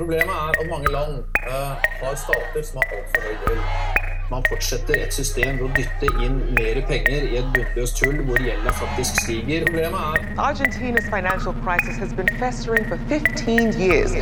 Problemet 0.00 0.34
er 0.42 0.60
at 0.60 0.66
mange 0.74 0.88
land 0.96 1.12
uh, 1.52 1.72
har 2.02 2.14
stater 2.24 2.62
som 2.68 2.76
har 2.80 2.86
altfor 2.96 3.20
høy 3.26 3.34
gjeld. 3.42 3.60
Man 4.30 4.44
fortsetter 4.48 4.94
et 5.06 5.14
system 5.14 5.58
ved 5.58 5.64
å 5.66 5.68
dytte 5.76 6.08
inn 6.24 6.38
mer 6.56 6.80
penger 6.88 7.26
i 7.28 7.36
et 7.40 7.50
bunnløst 7.56 8.00
hull 8.04 8.22
hvor 8.28 8.40
gjelda 8.46 8.72
faktisk 8.78 9.20
stiger. 9.24 9.66
Problemet 9.68 10.00
er 10.00 10.40
Argentina's 10.46 11.10
financial 11.16 11.54
crisis 11.66 12.00
has 12.04 12.16
been 12.20 12.32
festering 12.40 12.88
for 12.88 12.96
15 13.12 13.76
years. 13.76 14.16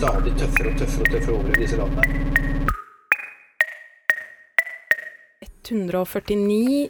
Stadig 0.00 0.36
tøffere 0.42 0.74
og 0.74 0.78
tøffere 0.82 1.06
og 1.06 1.10
tøffere 1.14 1.38
å 1.38 1.42
i 1.54 1.58
disse 1.62 1.80
landene. 1.80 2.55
149 5.72 6.88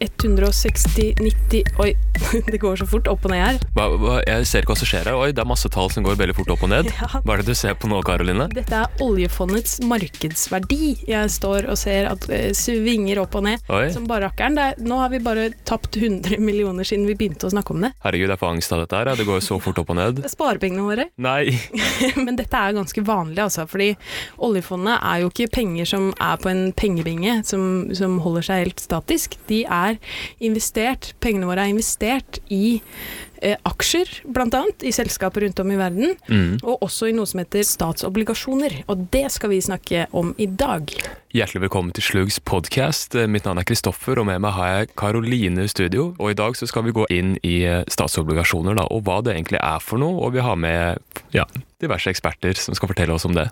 160 0.00 1.14
90 1.20 1.62
Oi, 1.82 1.92
det 2.52 2.58
går 2.62 2.76
så 2.80 2.86
fort 2.88 3.08
opp 3.10 3.24
og 3.26 3.32
ned 3.32 3.42
her. 3.42 3.58
Hva, 3.76 3.86
hva, 4.00 4.16
jeg 4.26 4.46
ser 4.48 4.64
ikke 4.64 4.72
hva 4.74 4.78
som 4.80 4.88
skjer 4.90 5.08
her. 5.10 5.16
Oi, 5.18 5.30
det 5.36 5.42
er 5.42 5.48
masse 5.48 5.68
tall 5.72 5.90
som 5.92 6.04
går 6.06 6.16
veldig 6.20 6.36
fort 6.38 6.52
opp 6.56 6.64
og 6.66 6.72
ned. 6.72 6.90
Ja. 6.96 7.20
Hva 7.20 7.34
er 7.34 7.42
det 7.42 7.50
du 7.52 7.56
ser 7.58 7.74
på 7.76 7.88
nå, 7.90 7.98
Karoline? 8.06 8.46
Dette 8.56 8.72
er 8.78 9.02
oljefondets 9.04 9.76
markedsverdi. 9.84 10.94
Jeg 11.10 11.28
står 11.34 11.66
og 11.70 11.76
ser 11.78 12.06
at 12.08 12.24
det 12.30 12.54
svinger 12.56 13.20
opp 13.20 13.34
og 13.36 13.44
ned 13.46 13.68
Oi. 13.72 13.90
som 13.94 14.06
bare 14.08 14.24
rakkeren. 14.30 14.56
Er- 14.62 14.80
Nå 14.86 14.96
har 15.02 15.10
vi 15.12 15.20
bare 15.22 15.48
tapt 15.68 15.98
100 16.00 16.38
millioner 16.42 16.86
siden 16.88 17.04
vi 17.08 17.14
begynte 17.18 17.46
å 17.48 17.52
snakke 17.52 17.74
om 17.76 17.84
det. 17.84 17.92
Herregud, 18.04 18.32
jeg 18.32 18.40
får 18.40 18.54
angst 18.54 18.72
av 18.74 18.82
dette 18.84 18.96
her. 19.00 19.10
Det 19.18 19.26
går 19.28 19.42
så 19.44 19.58
fort 19.62 19.78
opp 19.82 19.92
og 19.92 19.98
ned. 20.00 20.16
Det 20.22 20.26
er 20.30 20.34
sparepengene 20.34 20.86
våre. 20.88 21.06
Nei. 21.22 21.52
Men 22.16 22.38
dette 22.40 22.56
er 22.64 22.76
ganske 22.78 23.04
vanlig, 23.06 23.42
altså. 23.44 23.66
Fordi 23.70 23.90
oljefondet 24.48 24.96
er 25.02 25.22
jo 25.24 25.30
ikke 25.32 25.50
penger 25.58 25.90
som 25.92 26.08
er 26.16 26.40
på 26.42 26.50
en 26.52 26.64
pengebinge 26.76 27.38
som, 27.48 27.66
som 27.98 28.18
holder 28.24 28.46
seg 28.48 28.64
helt 28.64 28.82
statisk. 28.82 29.36
De 29.50 29.62
er 29.64 29.98
investert, 30.44 31.14
pengene 31.24 31.48
våre 31.48 31.66
er 31.66 31.74
investert 31.74 32.40
i 32.52 32.78
eh, 33.46 33.56
aksjer, 33.68 34.10
bl.a. 34.24 34.62
i 34.82 34.92
selskaper 34.94 35.44
rundt 35.46 35.60
om 35.62 35.70
i 35.70 35.78
verden. 35.78 36.16
Mm. 36.28 36.58
Og 36.62 36.82
også 36.86 37.10
i 37.10 37.14
noe 37.16 37.28
som 37.28 37.42
heter 37.42 37.64
statsobligasjoner. 37.66 38.82
Og 38.90 39.06
det 39.14 39.28
skal 39.34 39.52
vi 39.54 39.62
snakke 39.62 40.06
om 40.16 40.34
i 40.42 40.48
dag. 40.50 40.90
Hjertelig 41.36 41.66
velkommen 41.66 41.92
til 41.94 42.06
Slugs 42.06 42.38
podcast. 42.40 43.14
Mitt 43.28 43.46
navn 43.46 43.60
er 43.60 43.66
Kristoffer, 43.68 44.18
og 44.22 44.28
med 44.30 44.40
meg 44.42 44.56
har 44.56 44.72
jeg 44.72 44.92
Karoline 44.98 45.66
i 45.66 45.70
studio. 45.70 46.08
Og 46.16 46.32
i 46.32 46.38
dag 46.38 46.56
så 46.58 46.68
skal 46.68 46.86
vi 46.86 46.94
gå 46.96 47.06
inn 47.12 47.36
i 47.46 47.58
eh, 47.68 47.82
statsobligasjoner, 47.92 48.78
da, 48.78 48.86
og 48.90 49.06
hva 49.06 49.20
det 49.24 49.36
egentlig 49.36 49.62
er 49.62 49.82
for 49.84 50.02
noe. 50.02 50.18
Og 50.26 50.36
vi 50.36 50.44
har 50.44 50.58
med 50.58 51.02
ja, 51.36 51.46
diverse 51.82 52.10
eksperter 52.10 52.58
som 52.58 52.76
skal 52.76 52.90
fortelle 52.92 53.14
oss 53.14 53.28
om 53.28 53.36
det. 53.36 53.50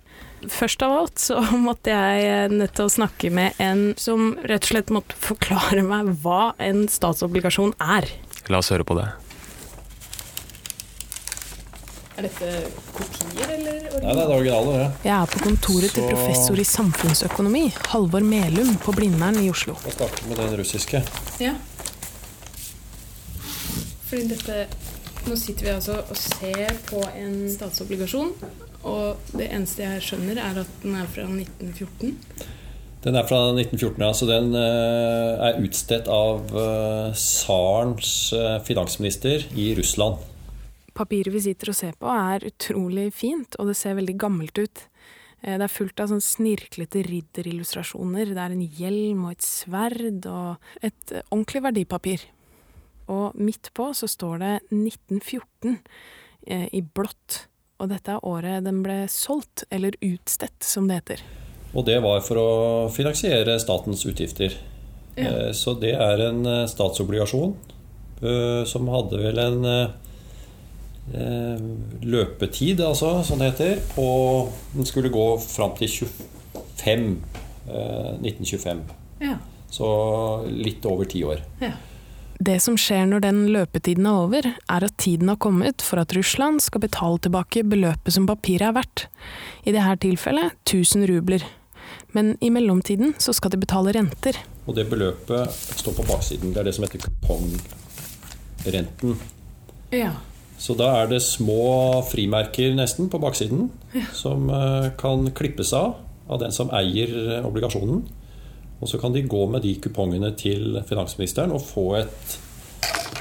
Først 0.50 0.82
av 0.84 0.92
alt 0.98 1.20
så 1.22 1.40
måtte 1.66 1.92
jeg 1.94 2.28
eh, 2.28 2.46
nødt 2.52 2.74
til 2.78 2.88
å 2.88 2.94
snakke 2.98 3.32
med 3.34 3.60
en 3.62 3.92
som 4.00 4.32
rett 4.42 4.64
og 4.64 4.72
slett 4.72 4.94
måtte 4.94 5.18
forklare 5.20 5.84
meg 5.86 6.14
hva 6.24 6.54
en 6.62 6.86
statsobligasjon 6.90 7.76
er. 7.84 8.08
La 8.52 8.60
oss 8.60 8.72
høre 8.72 8.84
på 8.84 8.96
det. 8.98 9.08
Er 12.14 12.28
dette 12.28 12.48
kopier, 12.94 13.48
eller? 13.56 13.78
Nei, 14.04 14.12
det 14.14 14.24
er 14.24 14.28
det 14.28 14.46
Ja. 14.46 14.58
det. 14.64 14.90
Jeg 15.04 15.14
er 15.22 15.26
på 15.26 15.38
kontoret 15.42 15.90
til 15.90 16.04
professor 16.06 16.54
i 16.54 16.64
samfunnsøkonomi, 16.64 17.72
Halvor 17.88 18.20
Melum, 18.22 18.76
på 18.76 18.92
Blindern 18.94 19.36
i 19.42 19.50
Oslo. 19.50 19.74
Vi 19.84 19.90
starter 19.90 20.28
med 20.28 20.36
den 20.36 20.56
russiske. 20.60 21.02
Ja. 21.40 21.54
Fordi 24.06 24.28
dette 24.28 24.66
Nå 25.24 25.36
sitter 25.40 25.64
vi 25.64 25.70
altså 25.72 25.94
og 26.10 26.16
ser 26.20 26.74
på 26.84 27.00
en 27.16 27.48
statsobligasjon, 27.48 28.34
og 28.84 29.16
det 29.32 29.46
eneste 29.48 29.80
jeg 29.82 30.02
skjønner, 30.04 30.36
er 30.36 30.60
at 30.60 30.74
den 30.82 30.98
er 31.00 31.06
fra 31.08 31.24
1914. 31.24 32.18
Den 33.06 33.16
er 33.16 33.24
fra 33.24 33.38
1914, 33.54 34.02
ja, 34.04 34.12
så 34.12 34.28
den 34.28 34.52
eh, 34.52 35.48
er 35.48 35.58
utstedt 35.64 36.10
av 36.12 36.52
eh, 36.52 37.16
tsarens 37.16 38.12
eh, 38.36 38.58
finansminister 38.68 39.48
i 39.56 39.70
Russland. 39.78 40.20
Papiret 40.94 41.34
vi 41.34 41.42
sitter 41.42 41.72
og 41.72 41.78
ser 41.78 41.94
på, 41.98 42.08
er 42.10 42.46
utrolig 42.48 43.08
fint, 43.14 43.56
og 43.58 43.70
det 43.70 43.76
ser 43.78 43.96
veldig 43.98 44.16
gammelt 44.20 44.58
ut. 44.58 44.84
Eh, 45.42 45.56
Det 45.58 45.66
er 45.66 45.72
fullt 45.72 46.00
av 46.00 46.12
sånn 46.12 46.22
snirklete 46.22 47.02
ridderillustrasjoner. 47.08 48.34
Det 48.34 48.42
er 48.44 48.54
en 48.54 48.68
hjelm 48.78 49.24
og 49.26 49.32
et 49.32 49.42
sverd 49.42 50.26
og 50.30 50.56
et 50.82 51.12
eh, 51.12 51.24
ordentlig 51.30 51.62
verdipapir. 51.62 52.20
Og 53.12 53.34
midt 53.36 53.72
på 53.74 53.90
så 53.92 54.08
står 54.08 54.38
det 54.40 54.52
1914 54.70 55.78
eh, 56.46 56.68
i 56.72 56.80
blått. 56.80 57.48
Og 57.82 57.90
dette 57.90 58.14
er 58.14 58.24
året 58.24 58.64
den 58.64 58.82
ble 58.84 59.04
solgt, 59.10 59.66
eller 59.74 59.96
utstedt, 60.00 60.62
som 60.62 60.86
det 60.88 61.02
heter. 61.02 61.24
Og 61.74 61.84
det 61.88 61.98
var 62.04 62.22
for 62.22 62.38
å 62.38 62.50
finansiere 62.94 63.58
statens 63.58 64.06
utgifter. 64.06 64.54
Eh, 65.16 65.50
Så 65.52 65.74
det 65.80 65.94
er 65.98 66.22
en 66.28 66.46
eh, 66.46 66.66
statsobligasjon 66.70 67.56
eh, 68.22 68.62
som 68.64 68.88
hadde 68.88 69.20
vel 69.20 69.38
en 69.42 69.60
løpetid, 71.12 72.80
altså, 72.80 73.22
som 73.24 73.38
det 73.38 73.52
heter, 73.52 73.80
på 73.94 74.50
Den 74.72 74.86
skulle 74.88 75.12
gå 75.12 75.38
fram 75.38 75.76
til 75.76 75.88
25, 75.88 77.20
eh, 77.68 78.14
1925. 78.24 78.80
Ja. 79.20 79.36
Så 79.70 79.86
litt 80.48 80.84
over 80.86 81.04
ti 81.04 81.24
år. 81.24 81.40
Det 82.44 82.62
som 82.62 82.76
skjer 82.76 83.06
når 83.06 83.20
den 83.22 83.46
løpetiden 83.54 84.06
er 84.06 84.22
over, 84.24 84.42
er 84.42 84.84
at 84.84 84.96
tiden 84.98 85.28
har 85.28 85.36
kommet 85.36 85.82
for 85.82 86.00
at 86.02 86.16
Russland 86.16 86.60
skal 86.60 86.80
betale 86.82 87.18
tilbake 87.18 87.62
beløpet 87.62 88.12
som 88.12 88.26
papiret 88.26 88.68
er 88.68 88.74
verdt. 88.74 89.06
I 89.64 89.72
dette 89.72 89.96
tilfellet 90.02 90.52
1000 90.66 91.06
rubler. 91.10 91.42
Men 92.12 92.36
i 92.40 92.50
mellomtiden 92.50 93.14
så 93.18 93.32
skal 93.34 93.50
de 93.50 93.56
betale 93.62 93.92
renter. 93.94 94.36
Og 94.66 94.74
det 94.76 94.90
beløpet 94.90 95.50
står 95.50 95.92
på 95.98 96.06
baksiden. 96.08 96.54
Det 96.54 96.60
er 96.62 96.66
det 96.68 96.74
som 96.74 96.84
heter 96.86 97.00
kupongrenten. 97.06 99.10
Ja. 99.94 100.10
Så 100.64 100.72
da 100.78 100.88
er 101.02 101.10
det 101.10 101.20
små 101.20 102.00
frimerker 102.08 102.72
nesten 102.76 103.10
på 103.12 103.20
baksiden 103.20 103.68
som 104.16 104.48
eh, 104.48 104.90
kan 105.00 105.28
klippes 105.36 105.74
av 105.76 105.98
av 106.24 106.40
den 106.40 106.54
som 106.56 106.72
eier 106.72 107.10
eh, 107.12 107.44
obligasjonen. 107.44 108.00
Og 108.80 108.88
så 108.90 109.00
kan 109.00 109.12
de 109.12 109.26
gå 109.28 109.44
med 109.50 109.64
de 109.64 109.74
kupongene 109.80 110.32
til 110.40 110.80
finansministeren 110.88 111.52
og 111.54 111.64
få 111.64 111.86
et 112.00 112.38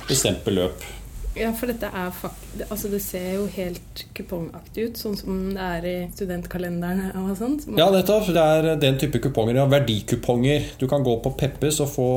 bestemt 0.08 0.44
beløp. 0.48 0.84
Ja, 1.38 1.50
for 1.58 1.72
dette 1.72 1.90
er 1.90 2.12
fakt... 2.14 2.44
Altså, 2.68 2.90
det 2.92 3.02
ser 3.04 3.32
jo 3.40 3.48
helt 3.56 4.04
kupongaktig 4.18 4.90
ut, 4.90 5.00
sånn 5.02 5.18
som 5.18 5.40
det 5.56 5.70
er 5.78 5.88
i 5.90 5.96
studentkalenderne 6.14 7.10
og 7.24 7.34
sånt. 7.40 7.66
Ja, 7.74 7.90
nettopp. 7.94 8.30
Det 8.34 8.44
er 8.44 8.70
den 8.82 9.00
type 9.02 9.22
kuponger. 9.24 9.58
Ja, 9.64 9.66
verdikuponger. 9.72 10.70
Du 10.82 10.86
kan 10.92 11.06
gå 11.06 11.18
på 11.24 11.34
Peppes 11.40 11.82
og 11.84 11.90
få 11.96 12.12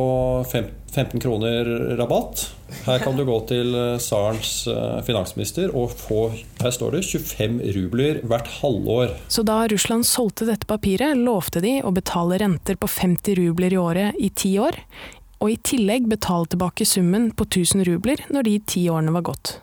15 0.52 1.22
kroner 1.22 1.72
rabatt. 1.96 2.44
Her 2.86 2.98
kan 2.98 3.16
du 3.16 3.22
gå 3.24 3.36
til 3.46 3.74
eh, 3.78 3.96
tsarens 4.02 4.66
eh, 4.70 4.98
finansminister 5.06 5.70
og 5.70 5.92
få 5.94 6.24
her 6.34 6.72
står 6.74 6.96
det 6.96 7.04
25 7.06 7.60
rubler 7.76 8.18
hvert 8.26 8.48
halvår. 8.58 9.14
Så 9.30 9.44
da 9.46 9.60
Russland 9.70 10.06
solgte 10.08 10.48
dette 10.48 10.66
papiret, 10.68 11.14
lovte 11.18 11.62
de 11.62 11.78
å 11.86 11.92
betale 11.94 12.40
renter 12.42 12.78
på 12.80 12.90
50 12.90 13.38
rubler 13.38 13.76
i 13.76 13.78
året 13.80 14.18
i 14.18 14.32
ti 14.34 14.56
år, 14.58 14.80
og 15.46 15.52
i 15.54 15.60
tillegg 15.62 16.08
betale 16.10 16.48
tilbake 16.50 16.86
summen 16.88 17.30
på 17.38 17.46
1000 17.46 17.86
rubler 17.86 18.24
når 18.34 18.48
de 18.48 18.56
ti 18.66 18.82
årene 18.90 19.14
var 19.14 19.28
gått. 19.30 19.60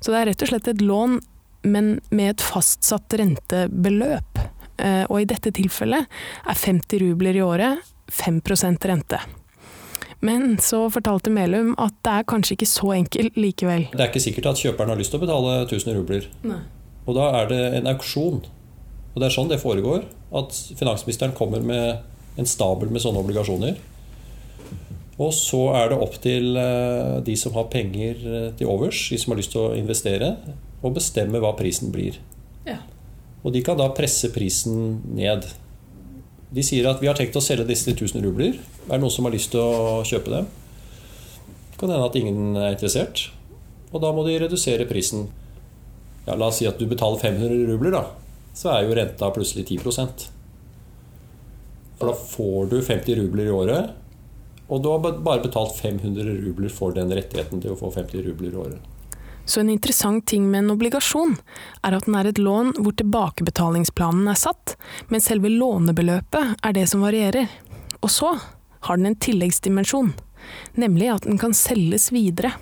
Så 0.00 0.10
det 0.10 0.22
er 0.22 0.30
rett 0.32 0.42
og 0.42 0.50
slett 0.50 0.70
et 0.72 0.80
lån, 0.82 1.18
men 1.68 1.92
med 2.10 2.32
et 2.32 2.42
fastsatt 2.42 3.12
rentebeløp. 3.20 4.40
Eh, 4.82 5.04
Og 5.12 5.20
i 5.20 5.28
dette 5.28 5.52
tilfellet 5.54 6.08
er 6.48 6.58
50 6.58 7.04
rubler 7.04 7.36
i 7.36 7.44
året 7.44 7.92
5% 8.10 8.88
rente. 8.88 9.20
Men 10.22 10.56
så 10.62 10.86
fortalte 10.94 11.30
Melum 11.34 11.74
at 11.82 11.94
det 12.06 12.16
er 12.16 12.26
kanskje 12.30 12.56
ikke 12.56 12.70
så 12.70 12.92
enkelt 12.94 13.36
likevel. 13.36 13.88
Det 13.92 14.00
er 14.00 14.10
ikke 14.10 14.22
sikkert 14.22 14.52
at 14.52 14.60
kjøperen 14.62 14.92
har 14.94 15.00
lyst 15.00 15.12
til 15.14 15.20
å 15.20 15.24
betale 15.26 15.54
1000 15.66 15.96
rubler. 15.98 16.28
Nei. 16.46 16.60
Og 17.06 17.16
da 17.18 17.28
er 17.42 17.48
det 17.50 17.62
en 17.80 17.90
auksjon. 17.90 18.44
Og 19.12 19.16
det 19.20 19.28
er 19.28 19.34
sånn 19.34 19.50
det 19.50 19.60
foregår. 19.60 20.06
At 20.32 20.54
finansministeren 20.78 21.34
kommer 21.36 21.60
med 21.60 22.38
en 22.38 22.48
stabel 22.48 22.90
med 22.94 23.02
sånne 23.02 23.20
obligasjoner. 23.20 23.80
Og 25.20 25.32
så 25.36 25.60
er 25.76 25.90
det 25.90 25.98
opp 26.00 26.14
til 26.24 26.56
eh, 26.56 27.18
de 27.24 27.34
som 27.36 27.52
har 27.56 27.68
penger 27.72 28.22
eh, 28.22 28.46
til 28.56 28.70
overs, 28.72 29.04
de 29.12 29.18
som 29.20 29.34
har 29.34 29.40
lyst 29.42 29.52
til 29.52 29.60
å 29.60 29.74
investere, 29.76 30.30
å 30.80 30.92
bestemme 30.94 31.42
hva 31.42 31.52
prisen 31.58 31.92
blir. 31.92 32.16
Ja. 32.64 32.78
Og 33.42 33.52
de 33.52 33.60
kan 33.64 33.76
da 33.76 33.90
presse 33.92 34.30
prisen 34.32 35.02
ned. 35.12 35.44
De 36.52 36.64
sier 36.64 36.88
at 36.88 37.02
vi 37.02 37.10
har 37.10 37.18
tenkt 37.18 37.36
å 37.36 37.44
selge 37.44 37.68
disse 37.68 37.90
til 37.90 38.08
1000 38.08 38.24
rubler. 38.24 38.56
Er 38.88 38.96
det 38.96 39.02
noen 39.04 39.12
som 39.12 39.28
har 39.28 39.34
lyst 39.34 39.52
til 39.52 39.60
å 39.60 40.00
kjøpe 40.08 40.32
dem? 40.32 40.48
Det 41.72 41.80
kan 41.80 41.92
hende 41.92 42.08
at 42.08 42.18
ingen 42.18 42.56
er 42.56 42.74
interessert. 42.74 43.28
Og 43.92 44.00
da 44.00 44.12
må 44.16 44.24
de 44.24 44.38
redusere 44.40 44.88
prisen. 44.88 45.26
Ja, 46.24 46.36
la 46.38 46.48
oss 46.48 46.60
si 46.62 46.68
at 46.68 46.78
du 46.80 46.86
betaler 46.88 47.20
500 47.20 47.66
rubler, 47.68 47.98
da. 47.98 48.04
Så 48.56 48.70
er 48.72 48.86
jo 48.86 48.96
renta 48.96 49.28
plutselig 49.34 49.66
10 49.68 49.80
For 51.98 52.08
da 52.08 52.14
får 52.14 52.70
du 52.70 52.78
50 52.80 53.20
rubler 53.20 53.48
i 53.50 53.56
året. 53.56 54.01
Og 54.72 54.80
du 54.80 54.88
har 54.88 55.02
bare 55.04 55.42
betalt 55.44 55.76
500 55.76 56.24
rubler 56.46 56.72
for 56.72 56.96
den 56.96 57.12
rettigheten 57.12 57.60
til 57.60 57.74
å 57.74 57.78
få 57.78 57.90
50 57.92 58.24
rubler 58.24 58.54
i 58.54 58.60
året. 58.62 58.90
Så 59.44 59.60
en 59.60 59.70
interessant 59.70 60.24
ting 60.26 60.46
med 60.50 60.62
en 60.62 60.74
obligasjon 60.76 61.34
er 61.82 61.96
at 61.96 62.06
den 62.06 62.16
er 62.16 62.30
et 62.30 62.40
lån 62.40 62.76
hvor 62.78 62.94
tilbakebetalingsplanen 62.96 64.30
er 64.30 64.38
satt, 64.38 64.76
men 65.10 65.24
selve 65.24 65.50
lånebeløpet 65.50 66.62
er 66.62 66.76
det 66.76 66.86
som 66.88 67.02
varierer. 67.04 67.50
Og 68.00 68.10
så 68.10 68.36
har 68.86 68.98
den 68.98 69.10
en 69.10 69.18
tilleggsdimensjon, 69.18 70.12
nemlig 70.78 71.10
at 71.12 71.26
den 71.26 71.40
kan 71.42 71.54
selges 71.58 72.08
videre. 72.14 72.54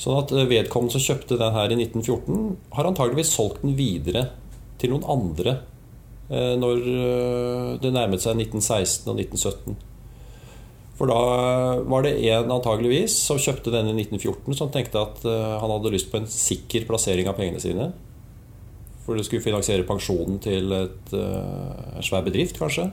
Sånn 0.00 0.20
at 0.20 0.32
eh, 0.34 0.46
vedkommende 0.50 0.96
som 0.96 1.04
kjøpte 1.04 1.38
den 1.40 1.56
her 1.56 1.72
i 1.72 1.78
1914, 1.80 2.54
har 2.76 2.90
antageligvis 2.90 3.32
solgt 3.34 3.64
den 3.64 3.74
videre 3.78 4.28
til 4.80 4.92
noen 4.92 5.08
andre 5.16 5.56
eh, 6.28 6.54
når 6.60 6.86
eh, 6.94 7.68
det 7.82 7.92
nærmet 7.94 8.24
seg 8.24 8.38
1916 8.44 9.10
og 9.10 9.20
1917. 9.24 9.82
For 10.94 11.10
da 11.10 11.20
var 11.90 12.04
det 12.06 12.16
en 12.30 12.52
antageligvis 12.54 13.16
som 13.26 13.40
kjøpte 13.40 13.72
denne 13.74 13.90
i 13.90 14.04
1914, 14.04 14.54
som 14.54 14.70
tenkte 14.70 15.00
at 15.00 15.24
han 15.26 15.72
hadde 15.72 15.90
lyst 15.90 16.12
på 16.12 16.20
en 16.20 16.28
sikker 16.30 16.86
plassering 16.86 17.26
av 17.26 17.34
pengene 17.34 17.62
sine. 17.62 17.88
For 19.02 19.18
det 19.18 19.26
skulle 19.26 19.42
finansiere 19.42 19.86
pensjonen 19.88 20.38
til 20.44 20.70
et, 20.76 21.10
en 21.18 22.06
svær 22.06 22.22
bedrift, 22.24 22.60
kanskje. 22.62 22.92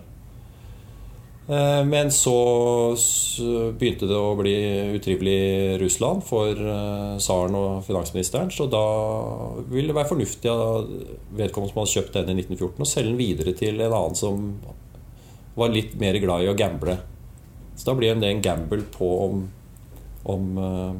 Eh, 1.51 1.85
men 1.85 2.11
så 2.13 2.35
begynte 3.75 4.07
det 4.07 4.17
å 4.17 4.35
bli 4.39 4.55
utrivelig 4.95 5.33
i 5.33 5.77
Russland 5.81 6.23
for 6.23 6.55
eh, 6.55 7.15
tsaren 7.19 7.57
og 7.57 7.81
finansministeren. 7.87 8.51
Så 8.53 8.69
da 8.71 8.83
ville 9.71 9.89
det 9.89 9.97
være 9.97 10.11
fornuftig 10.13 10.51
av 10.51 10.85
vedkommende 11.37 11.73
som 11.73 11.81
hadde 11.81 11.95
kjøpt 11.95 12.19
den 12.19 12.31
i 12.31 12.37
1914, 12.43 12.77
å 12.85 12.91
selge 12.93 13.11
den 13.11 13.19
videre 13.19 13.55
til 13.57 13.81
en 13.81 13.97
annen 13.97 14.19
som 14.19 14.53
var 15.57 15.73
litt 15.73 15.97
mer 15.99 16.15
glad 16.23 16.45
i 16.45 16.51
å 16.51 16.57
gamble. 16.57 16.99
Så 17.81 17.89
da 17.89 17.95
blir 17.97 18.13
det 18.15 18.27
en 18.29 18.41
gamble 18.45 18.83
på 18.93 19.07
om, 19.25 19.39
om 20.29 20.57
eh, 20.61 20.91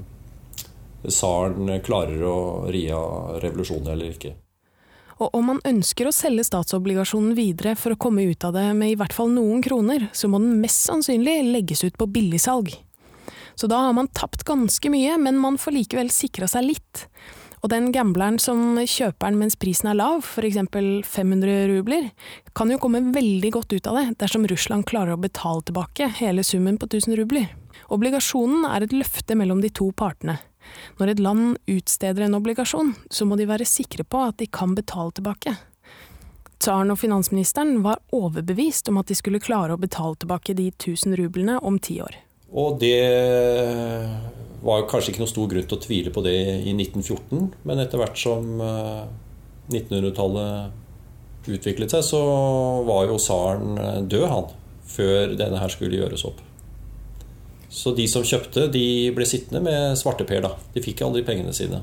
tsaren 1.06 1.68
klarer 1.86 2.24
å 2.26 2.38
ri 2.74 2.88
av 2.90 3.36
revolusjonen 3.44 3.92
eller 3.94 4.16
ikke. 4.16 4.32
Og 5.22 5.38
om 5.38 5.52
man 5.52 5.60
ønsker 5.70 6.10
å 6.10 6.14
selge 6.16 6.48
statsobligasjonen 6.48 7.36
videre 7.38 7.76
for 7.78 7.94
å 7.94 8.00
komme 8.02 8.26
ut 8.26 8.48
av 8.48 8.56
det 8.58 8.66
med 8.74 8.96
i 8.96 8.98
hvert 8.98 9.14
fall 9.14 9.30
noen 9.30 9.62
kroner, 9.62 10.08
så 10.10 10.26
må 10.26 10.42
den 10.42 10.58
mest 10.64 10.88
sannsynlig 10.88 11.44
legges 11.52 11.86
ut 11.86 12.00
på 12.02 12.10
billigsalg. 12.10 12.74
Så 13.54 13.70
da 13.70 13.84
har 13.86 13.94
man 13.94 14.10
tapt 14.10 14.42
ganske 14.48 14.90
mye, 14.90 15.20
men 15.22 15.38
man 15.38 15.62
får 15.62 15.78
likevel 15.78 16.10
sikra 16.10 16.50
seg 16.50 16.66
litt. 16.72 17.06
Og 17.62 17.70
den 17.70 17.92
gambleren 17.94 18.40
som 18.42 18.74
kjøper 18.80 19.30
den 19.30 19.38
mens 19.44 19.58
prisen 19.60 19.92
er 19.92 19.98
lav, 20.00 20.24
f.eks. 20.26 20.58
500 21.06 21.68
rubler, 21.70 22.08
kan 22.58 22.72
jo 22.74 22.80
komme 22.82 23.04
veldig 23.14 23.52
godt 23.54 23.76
ut 23.76 23.90
av 23.90 24.00
det 24.00 24.06
dersom 24.24 24.48
Russland 24.50 24.88
klarer 24.90 25.14
å 25.14 25.22
betale 25.22 25.62
tilbake 25.68 26.10
hele 26.18 26.46
summen 26.46 26.80
på 26.82 26.90
1000 26.90 27.20
rubler. 27.22 27.52
Obligasjonen 27.94 28.66
er 28.66 28.86
et 28.86 28.96
løfte 28.96 29.38
mellom 29.38 29.62
de 29.62 29.70
to 29.70 29.92
partene. 29.94 30.40
Når 30.98 31.14
et 31.14 31.22
land 31.22 31.60
utsteder 31.70 32.26
en 32.26 32.38
obligasjon, 32.38 32.96
så 33.12 33.28
må 33.28 33.38
de 33.38 33.50
være 33.50 33.68
sikre 33.68 34.06
på 34.08 34.24
at 34.26 34.40
de 34.42 34.50
kan 34.50 34.74
betale 34.78 35.14
tilbake. 35.18 35.54
Tsaren 36.62 36.94
og 36.94 37.00
finansministeren 37.02 37.80
var 37.86 38.02
overbevist 38.14 38.90
om 38.90 39.00
at 39.02 39.10
de 39.10 39.18
skulle 39.18 39.42
klare 39.42 39.74
å 39.74 39.82
betale 39.82 40.18
tilbake 40.22 40.54
de 40.58 40.70
1000 40.74 41.18
rublene 41.18 41.58
om 41.62 41.80
ti 41.82 41.98
år. 42.02 42.18
Og 42.52 42.78
det 42.82 43.02
var 44.62 44.86
kanskje 44.90 45.14
ikke 45.14 45.24
noe 45.24 45.32
stor 45.32 45.50
grunn 45.50 45.68
til 45.68 45.78
å 45.78 45.82
tvile 45.82 46.14
på 46.14 46.24
det 46.26 46.38
i 46.62 46.74
1914, 46.76 47.50
men 47.68 47.82
etter 47.82 48.02
hvert 48.02 48.20
som 48.20 48.62
1900-tallet 49.72 50.70
eh, 50.70 51.56
utviklet 51.56 51.94
seg, 51.94 52.06
så 52.06 52.22
var 52.88 53.08
jo 53.10 53.18
tsaren 53.22 53.82
eh, 53.82 54.00
død, 54.06 54.28
han, 54.32 54.52
før 54.92 55.36
denne 55.40 55.62
her 55.62 55.74
skulle 55.74 55.98
gjøres 56.02 56.26
opp. 56.30 56.44
Så 57.72 57.96
de 57.96 58.06
som 58.12 58.26
kjøpte, 58.28 58.68
de 58.72 58.86
ble 59.16 59.26
sittende 59.26 59.64
med 59.64 59.98
svarteper. 60.00 60.44
da. 60.44 60.56
De 60.76 60.84
fikk 60.84 61.06
aldri 61.08 61.24
pengene 61.24 61.54
sine. 61.56 61.80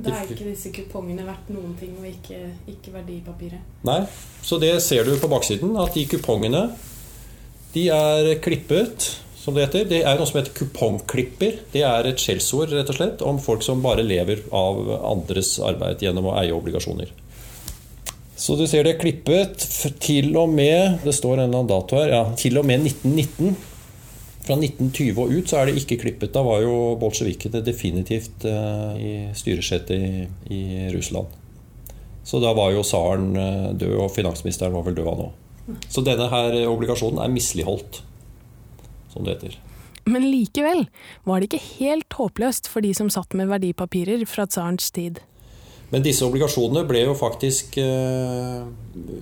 Da 0.00 0.14
er 0.16 0.30
ikke 0.32 0.46
disse 0.46 0.70
kupongene 0.72 1.26
verdt 1.26 1.50
noen 1.52 1.74
ting, 1.76 1.92
og 2.00 2.06
ikke, 2.08 2.38
ikke 2.72 2.94
verdipapiret? 2.94 3.82
Nei, 3.84 4.00
så 4.46 4.56
det 4.62 4.72
ser 4.80 5.04
du 5.04 5.12
på 5.20 5.28
baksiden, 5.28 5.74
at 5.82 5.92
de 5.92 6.06
kupongene 6.08 6.70
de 7.74 7.84
er 7.92 8.32
klippet, 8.42 9.10
som 9.40 9.56
det 9.56 9.64
heter. 9.64 9.88
Det 9.88 10.02
er 10.04 10.18
noe 10.18 10.28
som 10.28 10.40
heter 10.40 10.54
kupongklipper. 10.58 11.62
Det 11.72 11.82
er 11.86 12.08
et 12.10 12.20
skjellsord 12.20 12.74
rett 12.74 12.92
og 12.92 12.98
slett, 12.98 13.24
om 13.24 13.40
folk 13.40 13.64
som 13.64 13.82
bare 13.84 14.04
lever 14.04 14.44
av 14.52 14.82
andres 15.14 15.56
arbeid 15.64 16.04
gjennom 16.04 16.28
å 16.30 16.36
eie 16.42 16.54
obligasjoner. 16.54 17.12
Så 18.40 18.56
du 18.56 18.64
ser 18.68 18.86
det 18.86 18.94
er 18.94 19.00
klippet 19.02 19.66
til 20.00 20.30
og 20.40 20.48
med 20.48 21.02
Det 21.04 21.12
står 21.12 21.34
en 21.34 21.42
eller 21.42 21.58
annen 21.58 21.68
dato 21.68 21.98
her. 21.98 22.12
Ja, 22.12 22.22
til 22.40 22.56
og 22.56 22.64
med 22.68 22.86
1919 22.88 23.56
fra 24.40 24.56
1920 24.56 25.20
og 25.20 25.34
ut 25.34 25.50
så 25.50 25.60
er 25.60 25.68
det 25.68 25.82
ikke 25.82 26.00
klippet. 26.04 26.32
Da 26.32 26.44
var 26.44 26.62
jo 26.64 26.94
bolsjevikene 27.00 27.60
definitivt 27.64 28.46
uh, 28.48 28.96
i 28.96 29.28
styresettet 29.36 29.92
i, 29.92 30.24
i, 30.56 30.62
Russland. 30.94 31.28
Så 32.24 32.40
da 32.40 32.54
var 32.56 32.72
jo 32.72 32.84
tsaren 32.86 33.34
uh, 33.36 33.68
død, 33.76 33.96
og 34.06 34.12
finansministeren 34.14 34.72
var 34.76 34.88
vel 34.88 34.96
død 34.96 35.10
han 35.12 35.26
òg. 35.28 35.36
Så 35.92 36.02
denne 36.02 36.26
her 36.32 36.56
obligasjonen 36.66 37.20
er 37.22 37.30
misligholdt, 37.30 38.00
som 39.12 39.26
det 39.26 39.36
heter. 39.36 39.58
Men 40.10 40.24
likevel 40.30 40.86
var 41.28 41.40
det 41.40 41.50
ikke 41.50 41.66
helt 41.80 42.16
håpløst 42.18 42.70
for 42.70 42.84
de 42.84 42.92
som 42.96 43.10
satt 43.12 43.36
med 43.36 43.50
verdipapirer 43.50 44.24
fra 44.28 44.46
tsarens 44.48 44.90
tid. 44.94 45.20
Men 45.90 46.04
disse 46.06 46.24
obligasjonene 46.26 46.86
ble 46.86 47.02
jo 47.02 47.16
faktisk 47.18 47.76
eh, 47.82 48.62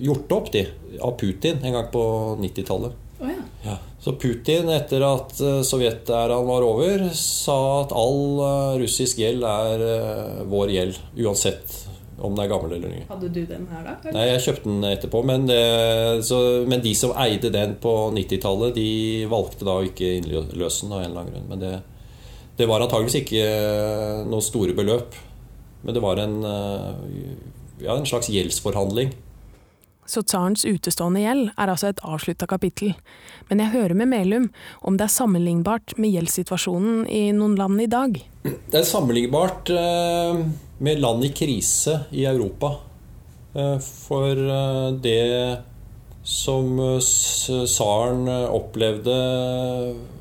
gjort 0.05 0.33
opp 0.37 0.51
de, 0.53 0.67
av 1.01 1.15
Putin 1.17 1.63
en 1.65 1.79
gang 1.79 1.87
på 1.93 2.03
90-tallet. 2.41 3.05
Oh, 3.19 3.31
ja. 3.31 3.41
Ja. 3.65 3.77
Så 3.99 4.13
Putin, 4.15 4.69
etter 4.71 5.03
at 5.03 5.33
eh, 5.43 5.61
sovjetæraen 5.65 6.47
var 6.47 6.65
over, 6.65 7.07
sa 7.17 7.57
at 7.81 7.95
all 7.97 8.21
eh, 8.45 8.77
russisk 8.83 9.19
gjeld 9.19 9.43
er 9.49 9.85
eh, 9.87 10.43
vår 10.49 10.75
gjeld. 10.75 11.01
Uansett 11.25 11.73
om 12.19 12.35
den 12.35 12.43
er 12.43 12.51
gammel 12.51 12.75
eller 12.77 12.91
ny. 12.93 13.03
Hadde 13.09 13.29
du 13.31 13.39
den 13.47 13.67
her, 13.71 13.85
da? 13.85 13.95
Eller? 14.03 14.17
Nei, 14.17 14.25
jeg 14.31 14.43
kjøpte 14.45 14.67
den 14.67 14.89
etterpå. 14.89 15.21
Men, 15.27 15.47
det, 15.49 15.61
så, 16.27 16.41
men 16.69 16.83
de 16.83 16.93
som 16.97 17.15
eide 17.19 17.51
den 17.53 17.77
på 17.81 17.93
90-tallet, 18.15 18.75
de 18.75 18.89
valgte 19.31 19.67
da 19.67 19.77
å 19.79 19.87
ikke 19.87 20.17
innløse 20.19 20.85
den 20.85 20.95
av 20.95 21.03
en 21.03 21.09
eller 21.09 21.23
annen 21.23 21.33
grunn. 21.33 21.47
Men 21.53 21.63
det, 21.63 21.73
det 22.59 22.67
var 22.69 22.83
antageligvis 22.85 23.21
ikke 23.21 23.47
noe 24.29 24.45
store 24.45 24.75
beløp. 24.77 25.17
Men 25.85 25.95
det 25.95 26.03
var 26.03 26.19
en, 26.19 26.37
ja, 27.79 27.95
en 27.95 28.07
slags 28.09 28.27
gjeldsforhandling 28.33 29.13
så 30.09 30.23
tsarens 30.25 30.65
utestående 30.65 31.21
gjeld 31.21 31.51
er 31.53 31.71
altså 31.71 31.91
et 31.91 32.01
avslutta 32.01 32.47
kapittel. 32.49 32.95
Men 33.49 33.61
jeg 33.61 33.73
hører 33.75 33.95
med 33.97 34.09
Melum 34.09 34.49
om 34.81 34.97
det 34.97 35.05
er 35.05 35.13
sammenlignbart 35.13 35.95
med 36.01 36.15
gjeldssituasjonen 36.15 37.05
i 37.05 37.29
noen 37.37 37.57
land 37.59 37.81
i 37.83 37.89
dag. 37.91 38.17
Det 38.43 38.79
er 38.81 38.87
sammenlignbart 38.89 39.69
eh, 39.73 40.43
med 40.81 41.01
land 41.03 41.25
i 41.27 41.33
krise 41.35 41.99
i 42.09 42.25
Europa. 42.29 42.73
Eh, 43.53 43.77
for 43.83 44.33
eh, 44.33 44.87
det 45.03 45.19
som 46.29 46.75
tsaren 46.99 48.27
opplevde 48.29 49.15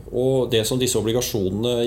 og 0.08 0.48
det 0.52 0.62
som 0.64 0.78
disse 0.80 0.96
obligasjonene 0.96 1.82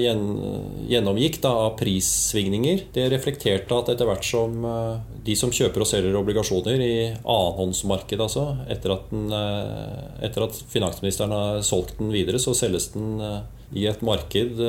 gjennomgikk 0.89 1.39
da, 1.41 1.51
av 1.65 1.77
prissvingninger, 1.79 2.83
det 2.93 3.07
reflekterte 3.13 3.77
at 3.77 3.89
etter 3.93 4.09
hvert 4.09 4.27
som 4.27 4.65
eh, 4.67 5.15
de 5.25 5.35
som 5.37 5.53
kjøper 5.53 5.81
og 5.81 5.89
selger 5.89 6.17
obligasjoner 6.19 6.83
i 6.85 6.93
annenhåndsmarkedet, 7.17 8.21
altså, 8.27 8.45
etter 8.69 8.93
at, 8.97 9.09
den, 9.09 9.25
eh, 9.33 10.03
etter 10.27 10.45
at 10.45 10.59
finansministeren 10.69 11.33
har 11.33 11.65
solgt 11.65 11.97
den 12.01 12.13
videre, 12.13 12.41
så 12.41 12.53
selges 12.57 12.91
den 12.93 13.17
eh, 13.25 13.41
i 13.81 13.87
et 13.87 14.03
marked 14.03 14.59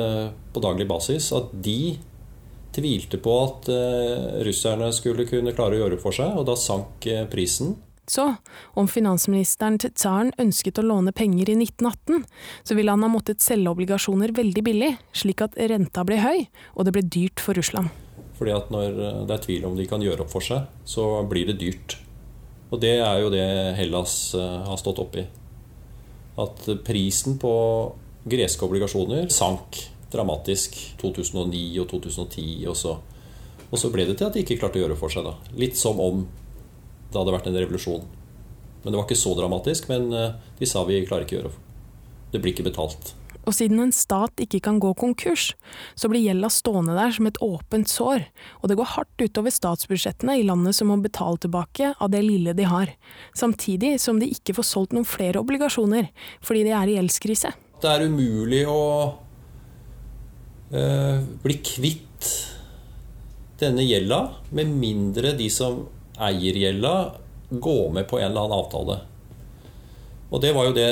på 0.55 0.61
daglig 0.63 0.87
basis, 0.87 1.27
at 1.35 1.51
de 1.51 1.97
tvilte 2.73 3.19
på 3.21 3.33
at 3.41 3.67
russerne 4.47 4.87
skulle 4.95 5.25
kunne 5.27 5.51
klare 5.53 5.75
å 5.75 5.81
gjøre 5.81 5.99
for 5.99 6.15
seg, 6.15 6.37
og 6.39 6.47
da 6.47 6.55
sank 6.57 7.03
prisen. 7.29 7.75
Så, 8.09 8.25
om 8.75 8.87
finansministeren 8.91 9.77
til 9.79 9.93
tsaren 9.95 10.33
ønsket 10.41 10.79
å 10.81 10.83
låne 10.83 11.13
penger 11.15 11.53
i 11.53 11.55
1918, 11.55 12.25
så 12.67 12.75
ville 12.75 12.91
han 12.91 13.05
ha 13.05 13.11
måttet 13.11 13.43
selge 13.43 13.71
obligasjoner 13.71 14.33
veldig 14.35 14.63
billig, 14.65 14.91
slik 15.15 15.43
at 15.45 15.55
renta 15.71 16.03
ble 16.07 16.19
høy, 16.19 16.45
og 16.75 16.87
det 16.87 16.95
ble 16.97 17.05
dyrt 17.07 17.43
for 17.43 17.55
Russland. 17.55 17.93
Fordi 18.35 18.55
at 18.55 18.73
når 18.73 18.97
det 19.29 19.37
er 19.37 19.45
tvil 19.45 19.69
om 19.69 19.77
de 19.77 19.87
kan 19.87 20.03
gjøre 20.03 20.25
opp 20.25 20.33
for 20.33 20.43
seg, 20.43 20.67
så 20.83 21.05
blir 21.29 21.47
det 21.47 21.61
dyrt. 21.61 21.97
Og 22.73 22.81
det 22.81 22.97
er 22.97 23.21
jo 23.21 23.31
det 23.31 23.47
Hellas 23.77 24.33
eh, 24.35 24.59
har 24.67 24.79
stått 24.81 24.99
oppi. 24.99 25.23
At 26.41 26.65
prisen 26.83 27.37
på 27.39 27.53
greske 28.25 28.65
obligasjoner 28.65 29.29
sank 29.31 29.77
dramatisk 30.13 30.75
2009 31.01 31.65
og 31.81 31.89
2010 31.91 32.65
og 32.69 32.77
så. 32.77 32.97
Og 33.69 33.79
så 33.81 33.89
ble 33.93 34.05
det 34.09 34.17
til 34.19 34.27
at 34.27 34.35
de 34.35 34.43
ikke 34.43 34.59
klarte 34.61 34.81
å 34.81 34.83
gjøre 34.83 34.97
for 34.97 35.13
seg. 35.13 35.25
da. 35.25 35.37
Litt 35.57 35.77
som 35.79 36.01
om 36.01 36.25
det 37.13 37.21
hadde 37.21 37.35
vært 37.37 37.49
en 37.49 37.59
revolusjon. 37.61 38.05
Men 38.83 38.91
det 38.91 38.99
var 38.99 39.05
ikke 39.07 39.19
så 39.23 39.33
dramatisk. 39.37 39.89
Men 39.91 40.09
eh, 40.13 40.39
de 40.59 40.69
sa 40.69 40.83
vi 40.87 41.03
klarer 41.07 41.27
ikke 41.27 41.37
å 41.37 41.41
gjøre 41.41 41.53
det. 42.33 42.41
blir 42.41 42.53
ikke 42.53 42.67
betalt. 42.67 43.13
Og 43.43 43.55
siden 43.55 43.81
en 43.83 43.91
stat 43.91 44.39
ikke 44.39 44.61
kan 44.63 44.77
gå 44.79 44.93
konkurs, 44.95 45.49
så 45.99 46.07
blir 46.07 46.23
gjelda 46.23 46.47
stående 46.53 46.95
der 46.95 47.11
som 47.15 47.27
et 47.27 47.39
åpent 47.43 47.89
sår, 47.91 48.23
og 48.61 48.71
det 48.71 48.77
går 48.79 48.91
hardt 48.93 49.23
utover 49.23 49.51
statsbudsjettene 49.51 50.37
i 50.39 50.45
landet 50.47 50.77
som 50.77 50.87
må 50.91 50.95
betale 51.03 51.41
tilbake 51.43 51.91
av 51.91 52.13
det 52.13 52.21
lille 52.23 52.55
de 52.55 52.67
har, 52.69 52.93
samtidig 53.35 53.97
som 53.99 54.21
de 54.21 54.31
ikke 54.31 54.55
får 54.55 54.69
solgt 54.69 54.95
noen 54.95 55.07
flere 55.07 55.43
obligasjoner 55.43 56.07
fordi 56.39 56.63
de 56.69 56.71
er 56.77 56.87
i 56.87 56.95
gjeldskrise. 56.95 57.51
Det 57.83 57.91
er 57.91 58.07
umulig 58.07 58.63
å 58.71 58.79
øh, 60.71 61.27
bli 61.43 61.59
kvitt 61.67 62.31
denne 63.59 63.83
gjelda 63.83 64.21
med 64.55 64.71
mindre 64.71 65.35
de 65.35 65.49
som 65.51 65.83
eiergjelda 66.19 66.93
gå 67.49 67.89
med 67.93 68.07
på 68.09 68.19
en 68.19 68.31
eller 68.31 68.45
annen 68.45 68.59
avtale. 68.59 68.99
Og 70.33 70.41
det 70.41 70.53
var 70.55 70.65
jo 70.65 70.73
det 70.73 70.87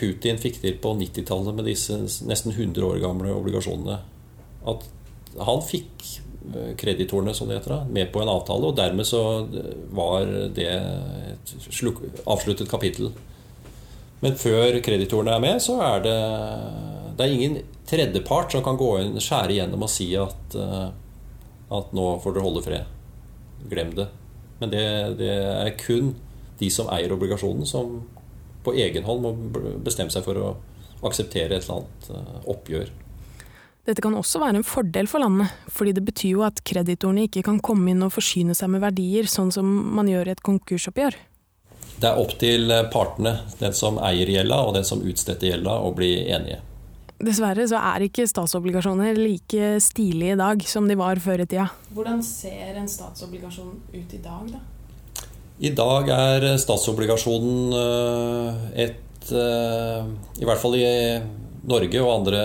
Putin 0.00 0.40
fikk 0.42 0.58
til 0.62 0.78
på 0.82 0.96
90-tallet 0.98 1.54
med 1.54 1.68
disse 1.70 2.00
nesten 2.26 2.54
100 2.56 2.82
år 2.86 2.98
gamle 3.02 3.36
obligasjonene. 3.36 4.00
At 4.70 4.86
han 5.38 5.62
fikk 5.62 6.06
eh, 6.56 6.72
kreditorene 6.78 7.34
som 7.36 7.50
det 7.50 7.60
heter, 7.60 7.86
med 7.86 8.10
på 8.10 8.22
en 8.22 8.32
avtale, 8.32 8.66
og 8.66 8.78
dermed 8.78 9.06
så 9.06 9.22
var 9.94 10.26
det 10.56 10.70
et 10.74 11.54
avsluttet 12.26 12.70
kapittel. 12.70 13.12
Men 14.20 14.34
før 14.36 14.80
kreditorene 14.84 15.36
er 15.36 15.44
med, 15.44 15.62
så 15.62 15.78
er 15.86 16.02
det, 16.04 16.18
det 17.16 17.24
er 17.24 17.36
ingen 17.36 17.60
tredjepart 17.88 18.52
som 18.52 18.64
kan 18.66 18.78
gå 18.80 18.90
inn, 19.04 19.20
skjære 19.22 19.54
igjennom 19.54 19.86
og 19.86 19.92
si 19.92 20.10
at, 20.18 20.58
eh, 20.58 20.88
at 21.78 21.94
nå 21.94 22.12
får 22.24 22.34
dere 22.34 22.48
holde 22.48 22.66
fred. 22.66 22.96
Glem 23.70 23.94
det. 23.94 24.10
Men 24.60 24.72
det, 24.72 24.86
det 25.20 25.34
er 25.34 25.76
kun 25.80 26.14
de 26.60 26.68
som 26.72 26.90
eier 26.92 27.12
obligasjonen, 27.14 27.66
som 27.66 28.02
på 28.64 28.74
egen 28.76 29.06
hånd 29.06 29.24
må 29.24 29.32
bestemme 29.84 30.12
seg 30.12 30.26
for 30.26 30.36
å 30.36 30.50
akseptere 31.06 31.56
et 31.56 31.64
eller 31.64 31.80
annet 31.80 32.10
eh, 32.12 32.42
oppgjør. 32.52 32.90
Dette 33.88 34.04
kan 34.04 34.14
også 34.14 34.42
være 34.42 34.60
en 34.60 34.66
fordel 34.66 35.08
for 35.08 35.24
landet, 35.24 35.48
fordi 35.72 35.94
det 35.96 36.04
betyr 36.04 36.34
jo 36.34 36.44
at 36.44 36.60
kreditorene 36.68 37.24
ikke 37.26 37.42
kan 37.46 37.62
komme 37.64 37.94
inn 37.94 38.04
og 38.04 38.12
forsyne 38.12 38.54
seg 38.54 38.68
med 38.74 38.84
verdier, 38.84 39.28
sånn 39.30 39.48
som 39.54 39.66
man 39.96 40.10
gjør 40.10 40.28
i 40.28 40.34
et 40.36 40.44
konkursoppgjør. 40.44 41.16
Det 42.00 42.08
er 42.08 42.20
opp 42.20 42.36
til 42.40 42.72
partene, 42.92 43.38
den 43.60 43.74
som 43.76 43.98
eier 44.04 44.28
gjelda 44.28 44.60
og 44.68 44.76
den 44.76 44.86
som 44.88 45.02
utstedte 45.04 45.48
gjelda, 45.48 45.80
å 45.80 45.92
bli 45.96 46.12
enige. 46.32 46.60
Dessverre 47.20 47.66
så 47.68 47.76
er 47.76 48.06
ikke 48.06 48.24
statsobligasjoner 48.28 49.18
like 49.18 49.74
stilige 49.84 50.32
i 50.32 50.40
dag 50.40 50.62
som 50.64 50.86
de 50.88 50.96
var 50.96 51.20
før 51.20 51.42
i 51.44 51.46
tida. 51.48 51.66
Hvordan 51.92 52.22
ser 52.24 52.78
en 52.80 52.88
statsobligasjon 52.88 53.74
ut 53.92 54.14
i 54.16 54.20
dag, 54.24 54.54
da? 54.54 54.60
I 55.60 55.74
dag 55.76 56.08
er 56.14 56.46
statsobligasjonen 56.56 57.74
eh, 57.76 58.62
et 58.86 59.32
eh, 59.36 60.08
I 60.40 60.48
hvert 60.48 60.62
fall 60.62 60.78
i 60.78 60.88
Norge 61.68 62.00
og 62.00 62.14
andre 62.14 62.40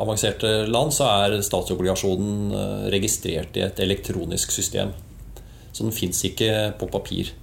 avanserte 0.00 0.64
land 0.66 0.94
så 0.96 1.10
er 1.26 1.36
statsobligasjonen 1.44 2.54
eh, 2.56 2.86
registrert 2.96 3.60
i 3.60 3.66
et 3.66 3.84
elektronisk 3.84 4.56
system. 4.56 4.96
Så 5.74 5.84
den 5.84 5.92
fins 5.92 6.24
ikke 6.24 6.72
på 6.80 6.88
papir. 6.88 7.34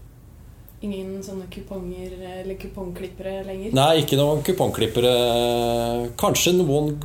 Ingen 0.81 1.19
sånne 1.21 1.45
kuponger 1.53 2.15
eller 2.41 2.55
kupongklippere 2.57 3.43
lenger? 3.45 3.75
Nei, 3.77 4.01
ikke 4.01 4.17
noen 4.17 4.41
kupongklippere. 4.45 5.11
Kanskje 6.17 6.55
noen 6.57 6.95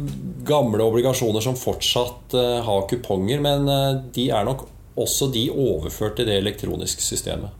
gamle 0.49 0.87
obligasjoner 0.87 1.45
som 1.45 1.59
fortsatt 1.61 2.33
har 2.65 2.87
kuponger, 2.89 3.43
men 3.45 3.69
de 4.17 4.31
er 4.33 4.49
nok 4.49 4.65
også 4.97 5.29
de 5.33 5.51
overført 5.53 6.17
til 6.17 6.29
det 6.31 6.39
elektroniske 6.41 7.05
systemet. 7.05 7.53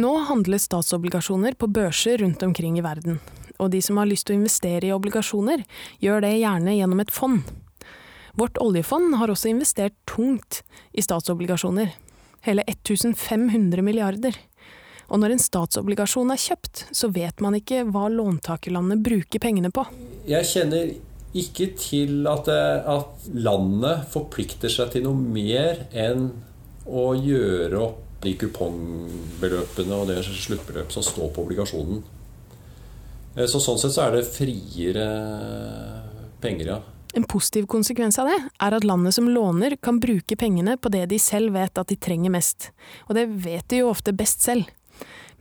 Nå 0.00 0.12
handles 0.28 0.68
statsobligasjoner 0.68 1.56
på 1.60 1.68
børser 1.68 2.22
rundt 2.22 2.42
omkring 2.44 2.78
i 2.78 2.84
verden. 2.84 3.18
Og 3.60 3.70
de 3.74 3.82
som 3.84 3.98
har 4.00 4.08
lyst 4.08 4.26
til 4.28 4.36
å 4.36 4.40
investere 4.40 4.88
i 4.88 4.94
obligasjoner, 4.94 5.64
gjør 6.00 6.24
det 6.24 6.38
gjerne 6.38 6.76
gjennom 6.76 7.02
et 7.04 7.12
fond. 7.12 7.42
Vårt 8.38 8.56
oljefond 8.60 9.18
har 9.20 9.28
også 9.28 9.50
investert 9.52 9.92
tungt 10.08 10.62
i 10.96 11.04
statsobligasjoner. 11.04 11.92
Hele 12.48 12.64
1500 12.64 13.84
milliarder. 13.84 14.38
Og 15.12 15.20
når 15.20 15.34
en 15.34 15.42
statsobligasjon 15.44 16.32
er 16.32 16.40
kjøpt, 16.40 16.86
så 16.96 17.10
vet 17.12 17.42
man 17.44 17.56
ikke 17.58 17.82
hva 17.92 18.06
låntakerlandet 18.08 19.02
bruker 19.04 19.42
pengene 19.42 19.68
på. 19.74 19.84
Jeg 20.28 20.48
kjenner 20.48 20.94
ikke 21.36 21.68
til 21.80 22.24
at, 22.28 22.48
at 22.48 23.28
landet 23.32 24.06
forplikter 24.12 24.72
seg 24.72 24.94
til 24.94 25.06
noe 25.06 25.16
mer 25.16 25.84
enn 25.92 26.30
å 26.88 27.12
gjøre 27.16 27.78
opp 27.80 28.00
de 28.22 28.34
kupongbeløpene 28.38 29.98
og 29.98 30.08
det 30.12 30.20
sluttbeløp 30.24 30.92
som 30.94 31.04
står 31.04 31.32
på 31.34 31.44
obligasjonen. 31.44 32.02
Eh, 33.34 33.48
så 33.50 33.60
Sånn 33.60 33.80
sett 33.80 33.96
så 33.96 34.06
er 34.06 34.16
det 34.16 34.28
friere 34.30 35.06
penger, 36.42 36.74
ja. 36.76 36.80
En 37.12 37.26
positiv 37.28 37.66
konsekvens 37.68 38.16
av 38.22 38.30
det 38.30 38.38
er 38.40 38.76
at 38.76 38.86
landet 38.88 39.12
som 39.12 39.26
låner, 39.28 39.76
kan 39.76 39.98
bruke 40.00 40.36
pengene 40.40 40.78
på 40.80 40.88
det 40.94 41.04
de 41.10 41.18
selv 41.20 41.52
vet 41.58 41.76
at 41.76 41.90
de 41.90 41.98
trenger 42.00 42.32
mest. 42.32 42.70
Og 43.10 43.18
det 43.18 43.26
vet 43.44 43.66
de 43.68 43.82
jo 43.82 43.90
ofte 43.90 44.14
best 44.16 44.40
selv. 44.46 44.70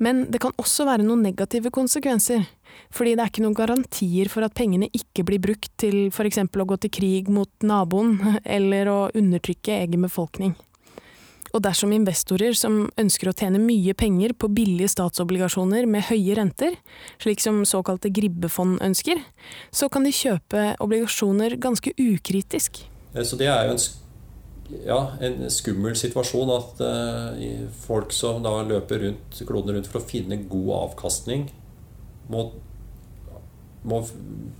Men 0.01 0.25
det 0.33 0.41
kan 0.41 0.55
også 0.61 0.87
være 0.89 1.05
noen 1.05 1.21
negative 1.21 1.69
konsekvenser. 1.73 2.47
Fordi 2.91 3.13
det 3.15 3.23
er 3.23 3.29
ikke 3.31 3.43
noen 3.45 3.57
garantier 3.57 4.31
for 4.31 4.45
at 4.47 4.55
pengene 4.57 4.89
ikke 4.95 5.25
blir 5.27 5.41
brukt 5.43 5.69
til 5.81 6.09
f.eks. 6.09 6.41
å 6.41 6.67
gå 6.67 6.79
til 6.81 6.93
krig 6.93 7.29
mot 7.31 7.51
naboen, 7.61 8.17
eller 8.57 8.89
å 8.91 8.99
undertrykke 9.13 9.77
egen 9.83 10.07
befolkning. 10.07 10.57
Og 11.51 11.59
dersom 11.65 11.91
investorer 11.91 12.55
som 12.55 12.85
ønsker 12.99 13.27
å 13.27 13.35
tjene 13.35 13.59
mye 13.59 13.93
penger 13.97 14.31
på 14.39 14.47
billige 14.55 14.93
statsobligasjoner 14.93 15.87
med 15.89 16.07
høye 16.07 16.37
renter, 16.39 16.77
slik 17.19 17.43
som 17.43 17.59
såkalte 17.67 18.11
gribbefond 18.13 18.79
ønsker, 18.83 19.19
så 19.75 19.91
kan 19.91 20.07
de 20.07 20.15
kjøpe 20.15 20.69
obligasjoner 20.83 21.57
ganske 21.61 21.91
ukritisk. 21.99 22.85
Eh, 23.11 23.25
så 23.27 23.39
det 23.39 23.51
er 23.51 23.67
jo 23.67 23.75
en, 23.75 23.83
ja, 24.85 24.99
en 25.23 25.45
skummel 25.53 25.95
situasjon 25.99 26.51
at 26.55 26.81
uh, 26.83 27.69
folk 27.83 28.13
som 28.15 28.41
da 28.45 28.57
løper 28.67 29.05
rundt, 29.05 29.41
kloden 29.47 29.75
rundt 29.75 29.89
for 29.91 30.01
å 30.01 30.07
finne 30.07 30.41
god 30.49 30.71
avkastning, 30.81 31.47
må, 32.31 32.45
må 33.83 34.01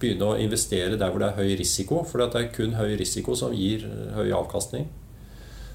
begynne 0.01 0.31
å 0.31 0.39
investere 0.41 0.97
der 0.99 1.11
hvor 1.11 1.23
det 1.23 1.31
er 1.31 1.39
høy 1.39 1.55
risiko. 1.61 2.01
For 2.07 2.23
det 2.23 2.31
er 2.39 2.51
kun 2.55 2.75
høy 2.79 2.95
risiko 2.99 3.37
som 3.37 3.55
gir 3.55 3.87
høy 4.17 4.31
avkastning. 4.35 4.89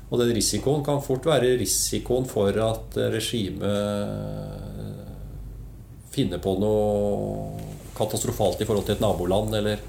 Og 0.06 0.20
den 0.20 0.30
risikoen 0.36 0.84
kan 0.86 1.02
fort 1.02 1.26
være 1.26 1.56
risikoen 1.58 2.28
for 2.30 2.54
at 2.62 2.94
regimet 3.10 3.66
finner 6.14 6.40
på 6.40 6.54
noe 6.62 7.74
katastrofalt 7.96 8.62
i 8.62 8.68
forhold 8.68 8.86
til 8.86 8.96
et 8.96 9.02
naboland 9.04 9.56
eller 9.56 9.80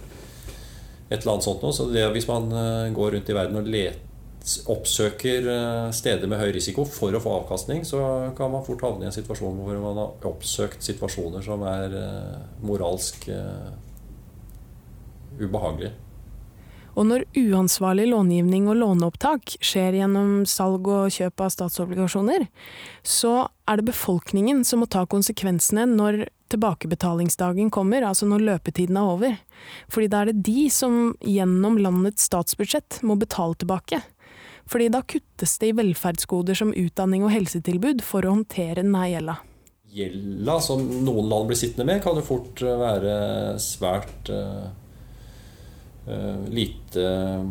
et 1.08 1.22
eller 1.22 1.36
annet 1.36 1.46
sånt 1.46 1.64
noe. 1.64 1.76
Så 1.76 1.88
det, 1.92 2.04
hvis 2.16 2.28
man 2.30 2.50
eh, 2.52 2.90
går 2.96 3.16
rundt 3.16 3.32
i 3.32 3.36
verden 3.38 3.62
og 3.62 3.70
let, 3.72 4.07
oppsøker 4.72 5.48
eh, 5.52 5.90
steder 5.96 6.30
med 6.30 6.40
høy 6.40 6.52
risiko 6.56 6.86
for 6.88 7.16
å 7.16 7.22
få 7.22 7.36
avkastning, 7.42 7.84
så 7.88 8.00
kan 8.38 8.52
man 8.54 8.66
fort 8.68 8.86
havne 8.86 9.08
i 9.08 9.10
en 9.10 9.16
situasjon 9.16 9.60
hvor 9.64 9.80
man 9.84 10.00
har 10.00 10.28
oppsøkt 10.32 10.86
situasjoner 10.86 11.44
som 11.46 11.66
er 11.68 11.96
eh, 12.00 12.36
moralsk 12.66 13.30
ubehagelige. 15.38 15.94
Og 16.98 17.06
når 17.06 17.28
uansvarlig 17.38 18.08
långivning 18.10 18.66
og 18.72 18.80
låneopptak 18.80 19.60
skjer 19.62 20.00
gjennom 20.00 20.48
salg 20.50 20.88
og 20.90 21.14
kjøp 21.14 21.44
av 21.46 21.52
statsobligasjoner, 21.54 22.48
så 23.06 23.34
er 23.70 23.78
det 23.78 23.92
befolkningen 23.92 24.64
som 24.66 24.82
må 24.82 24.88
ta 24.90 25.04
konsekvensene 25.06 25.86
når 25.92 26.24
tilbakebetalingsdagen 26.50 27.70
kommer, 27.70 28.02
altså 28.08 28.26
når 28.26 28.46
løpetiden 28.48 28.98
er 28.98 29.14
over. 29.14 29.38
Fordi 29.94 30.10
da 30.10 30.24
er 30.24 30.32
det 30.32 30.48
de 30.48 30.68
som 30.74 31.12
gjennom 31.22 31.78
landets 31.84 32.26
statsbudsjett 32.32 33.04
må 33.06 33.20
betale 33.20 33.60
tilbake. 33.62 34.02
Fordi 34.68 34.90
da 34.92 35.04
kuttes 35.08 35.58
det 35.62 35.72
i 35.72 35.78
velferdsgoder 35.78 36.58
som 36.60 36.74
utdanning 36.76 37.24
og 37.24 37.32
helsetilbud 37.32 38.04
for 38.06 38.28
å 38.28 38.34
håndtere 38.36 38.82
denne 38.82 39.06
gjelda. 39.12 39.38
Gjelda 39.98 40.58
som 40.62 40.84
noen 41.06 41.30
land 41.32 41.48
blir 41.50 41.60
sittende 41.60 41.88
med, 41.88 42.04
kan 42.04 42.20
jo 42.20 42.26
fort 42.28 42.62
være 42.62 43.16
svært 43.64 44.34
uh 44.34 44.68
Eh, 46.08 46.50
lite 46.50 47.04
eh, 47.04 47.44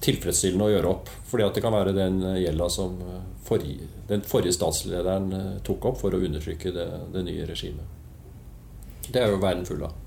tilfredsstillende 0.00 0.68
å 0.68 0.70
gjøre 0.70 0.90
opp. 0.92 1.10
Fordi 1.26 1.46
at 1.46 1.56
det 1.56 1.64
kan 1.64 1.74
være 1.74 1.94
den 1.96 2.20
gjelda 2.38 2.68
som 2.70 3.00
eh, 3.02 3.24
forrige, 3.46 3.88
den 4.08 4.22
forrige 4.26 4.54
statslederen 4.54 5.58
tok 5.66 5.90
opp 5.90 5.98
for 6.04 6.14
å 6.14 6.22
undertrykke 6.22 6.70
det, 6.74 6.86
det 7.16 7.24
nye 7.26 7.48
regimet. 7.50 8.00
Det 9.08 9.20
er 9.20 9.34
jo 9.34 9.42
verden 9.42 9.66
full 9.66 9.82
av. 9.84 9.98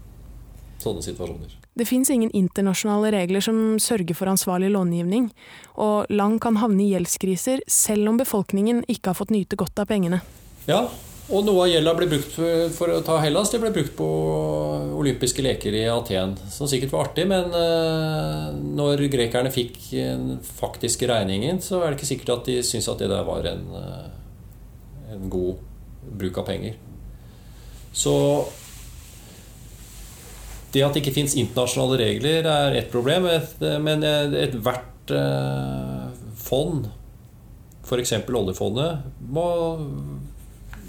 Sånne 0.81 1.01
situasjoner. 1.01 1.55
Det 1.77 1.85
fins 1.89 2.09
ingen 2.13 2.31
internasjonale 2.37 3.11
regler 3.13 3.41
som 3.43 3.57
sørger 3.81 4.17
for 4.17 4.29
ansvarlig 4.29 4.69
långivning, 4.73 5.31
og 5.77 6.09
land 6.13 6.39
kan 6.41 6.59
havne 6.61 6.85
i 6.85 6.91
gjeldskriser 6.93 7.63
selv 7.69 8.11
om 8.11 8.21
befolkningen 8.21 8.83
ikke 8.87 9.11
har 9.11 9.19
fått 9.19 9.33
nyte 9.33 9.59
godt 9.59 9.81
av 9.81 9.89
pengene. 9.89 10.21
Ja, 10.69 10.87
og 11.27 11.43
noe 11.43 11.65
av 11.65 11.71
gjelda 11.71 11.91
ble 11.97 12.07
brukt 12.07 12.29
for, 12.31 12.67
for, 12.71 12.91
å 12.95 13.01
ta 13.03 13.17
Hellas, 13.19 13.49
det 13.51 13.59
ble 13.59 13.73
brukt 13.75 13.97
på 13.97 14.07
olympiske 14.95 15.43
leker 15.43 15.75
i 15.75 15.83
Aten. 15.91 16.37
Som 16.53 16.69
sikkert 16.71 16.93
var 16.93 17.09
artig, 17.09 17.25
men 17.27 17.51
uh, 17.51 18.53
når 18.55 19.03
grekerne 19.11 19.51
fikk 19.51 19.75
den 19.91 20.37
faktiske 20.39 21.09
regningen, 21.09 21.59
så 21.63 21.81
er 21.81 21.91
det 21.91 21.99
ikke 21.99 22.11
sikkert 22.13 22.33
at 22.37 22.47
de 22.47 22.61
syntes 22.63 22.87
at 22.93 23.03
det 23.03 23.11
der 23.11 23.27
var 23.27 23.49
en, 23.49 23.65
uh, 23.75 25.11
en 25.17 25.27
god 25.33 25.59
bruk 26.21 26.39
av 26.39 26.47
penger. 26.47 26.79
Så 27.91 28.15
det 30.77 30.85
at 30.85 30.95
det 30.95 31.03
ikke 31.03 31.17
fins 31.17 31.35
internasjonale 31.39 31.99
regler, 32.03 32.47
er 32.47 32.77
ett 32.77 32.93
problem. 32.93 33.27
Men 33.83 34.05
ethvert 34.05 35.11
uh, 35.11 36.07
fond, 36.37 36.87
f.eks. 37.83 38.15
oljefondet, 38.29 39.11
må 39.27 39.47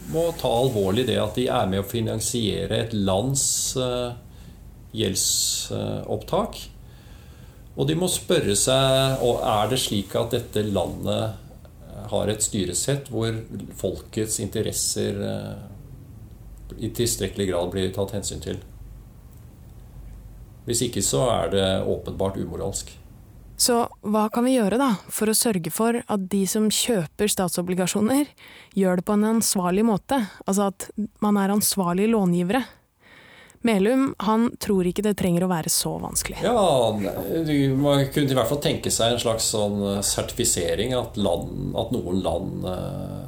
må 0.09 0.31
ta 0.41 0.49
alvorlig 0.49 1.05
det 1.09 1.19
at 1.21 1.37
de 1.37 1.43
er 1.53 1.67
med 1.69 1.83
å 1.83 1.89
finansiere 1.89 2.79
et 2.87 2.95
lands 2.97 3.43
gjeldsopptak. 4.97 6.57
Og 7.79 7.91
de 7.91 7.97
må 7.99 8.09
spørre 8.11 8.57
seg 8.59 9.21
og 9.25 9.43
er 9.47 9.69
det 9.71 9.81
slik 9.83 10.17
at 10.19 10.33
dette 10.35 10.65
landet 10.67 11.45
har 12.09 12.31
et 12.33 12.45
styresett 12.45 13.11
hvor 13.13 13.37
folkets 13.77 14.41
interesser 14.43 15.21
i 16.79 16.91
tilstrekkelig 16.95 17.51
grad 17.51 17.73
blir 17.75 17.93
tatt 17.95 18.17
hensyn 18.17 18.43
til. 18.45 18.59
Hvis 20.69 20.85
ikke 20.85 21.03
så 21.05 21.25
er 21.33 21.53
det 21.55 21.67
åpenbart 21.89 22.37
umoralsk. 22.37 22.93
Så 23.59 23.81
hva 24.07 24.29
kan 24.31 24.45
vi 24.47 24.55
gjøre 24.55 24.79
da, 24.79 24.93
for 25.11 25.33
å 25.33 25.35
sørge 25.35 25.73
for 25.75 25.97
at 25.99 26.27
de 26.31 26.45
som 26.47 26.69
kjøper 26.71 27.31
statsobligasjoner, 27.33 28.29
gjør 28.79 29.01
det 29.01 29.07
på 29.09 29.17
en 29.17 29.25
ansvarlig 29.33 29.83
måte? 29.89 30.21
Altså 30.45 30.69
at 30.71 30.87
man 31.25 31.41
er 31.41 31.51
ansvarlige 31.57 32.13
långivere? 32.13 32.63
Melum 33.67 34.13
han 34.23 34.45
tror 34.63 34.87
ikke 34.87 35.03
det 35.03 35.17
trenger 35.19 35.43
å 35.43 35.51
være 35.51 35.73
så 35.73 35.97
vanskelig. 35.99 36.39
Ja, 36.47 36.93
Man 36.95 38.05
kunne 38.15 38.31
i 38.31 38.37
hvert 38.39 38.53
fall 38.53 38.63
tenke 38.63 38.93
seg 38.95 39.17
en 39.17 39.23
slags 39.25 39.49
sånn 39.51 39.81
eh, 39.97 40.05
sertifisering. 40.07 40.95
At, 40.95 41.19
land, 41.19 41.75
at 41.75 41.91
noen 41.97 42.23
land 42.23 42.69
eh, 42.71 43.25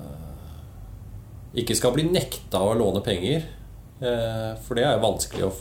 ikke 1.65 1.75
skal 1.75 1.97
bli 1.97 2.07
nekta 2.07 2.63
å 2.63 2.77
låne 2.79 3.03
penger. 3.03 3.51
Eh, 3.99 4.53
for 4.63 4.79
det 4.79 4.87
er 4.87 4.95
jo 4.95 5.09
vanskelig 5.09 5.49
å 5.49 5.53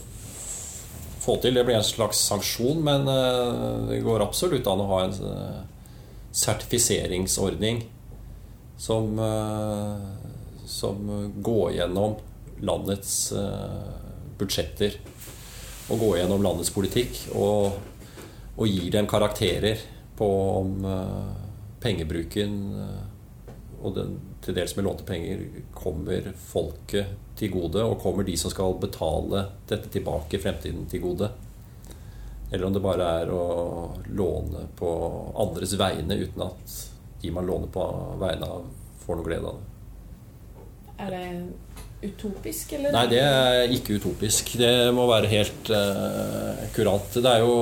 få 1.20 1.36
til. 1.42 1.56
Det 1.56 1.64
blir 1.66 1.78
en 1.78 1.86
slags 1.86 2.22
sanksjon, 2.30 2.82
men 2.84 3.08
eh, 3.08 3.88
det 3.90 4.00
går 4.06 4.24
absolutt 4.24 4.68
an 4.70 4.84
å 4.84 4.88
ha 4.92 5.00
en 5.06 5.16
eh, 5.30 5.60
sertifiseringsordning 6.32 7.84
som, 8.80 9.18
som 10.64 11.08
går 11.44 11.72
gjennom 11.74 12.14
landets 12.64 13.10
budsjetter 14.40 14.94
og 15.90 16.00
går 16.00 16.14
gjennom 16.20 16.46
landets 16.46 16.70
politikk 16.72 17.18
og, 17.34 17.74
og 18.54 18.70
gir 18.70 18.86
dem 18.94 19.10
karakterer 19.10 19.82
på 20.16 20.30
om 20.62 20.78
pengebruken 21.82 22.56
og 23.82 23.98
den 23.98 24.16
til 24.44 24.56
dels 24.56 24.72
med 24.76 24.86
lånte 24.86 25.04
penger 25.08 25.42
kommer 25.76 26.30
folket 26.48 27.14
til 27.38 27.52
gode, 27.52 27.84
og 27.84 28.00
kommer 28.02 28.26
de 28.26 28.36
som 28.40 28.52
skal 28.52 28.78
betale 28.80 29.46
dette 29.68 29.92
tilbake 29.92 30.38
i 30.38 30.42
fremtiden, 30.42 30.86
til 30.90 31.04
gode. 31.04 31.30
Eller 32.50 32.66
om 32.66 32.74
det 32.74 32.82
bare 32.82 33.10
er 33.20 33.32
å 33.32 33.42
låne 34.10 34.66
på 34.78 34.90
andres 35.38 35.76
vegne 35.78 36.18
uten 36.18 36.46
at 36.48 36.78
de 37.20 37.30
man 37.34 37.46
låner 37.46 37.70
på 37.70 37.84
vegne 38.20 38.48
av, 38.48 38.64
får 39.04 39.20
noe 39.20 39.28
glede 39.28 39.52
av 39.52 39.60
det. 39.60 39.68
Er 41.00 41.14
det 41.14 42.10
utopisk, 42.10 42.74
eller? 42.76 42.92
Nei, 42.96 43.04
det 43.12 43.20
er 43.22 43.74
ikke 43.76 43.98
utopisk. 44.00 44.54
Det 44.60 44.72
må 44.96 45.06
være 45.08 45.30
helt 45.30 45.70
uh, 45.72 46.64
kurant. 46.74 47.12
Det 47.16 47.30
er 47.30 47.44
jo 47.44 47.54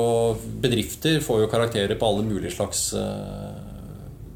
Bedrifter 0.63 1.19
får 1.25 1.45
jo 1.45 1.51
karakterer 1.51 1.99
på 1.99 2.09
alle 2.09 2.27
mulige 2.27 2.55
slags 2.55 2.89
uh, 2.99 3.68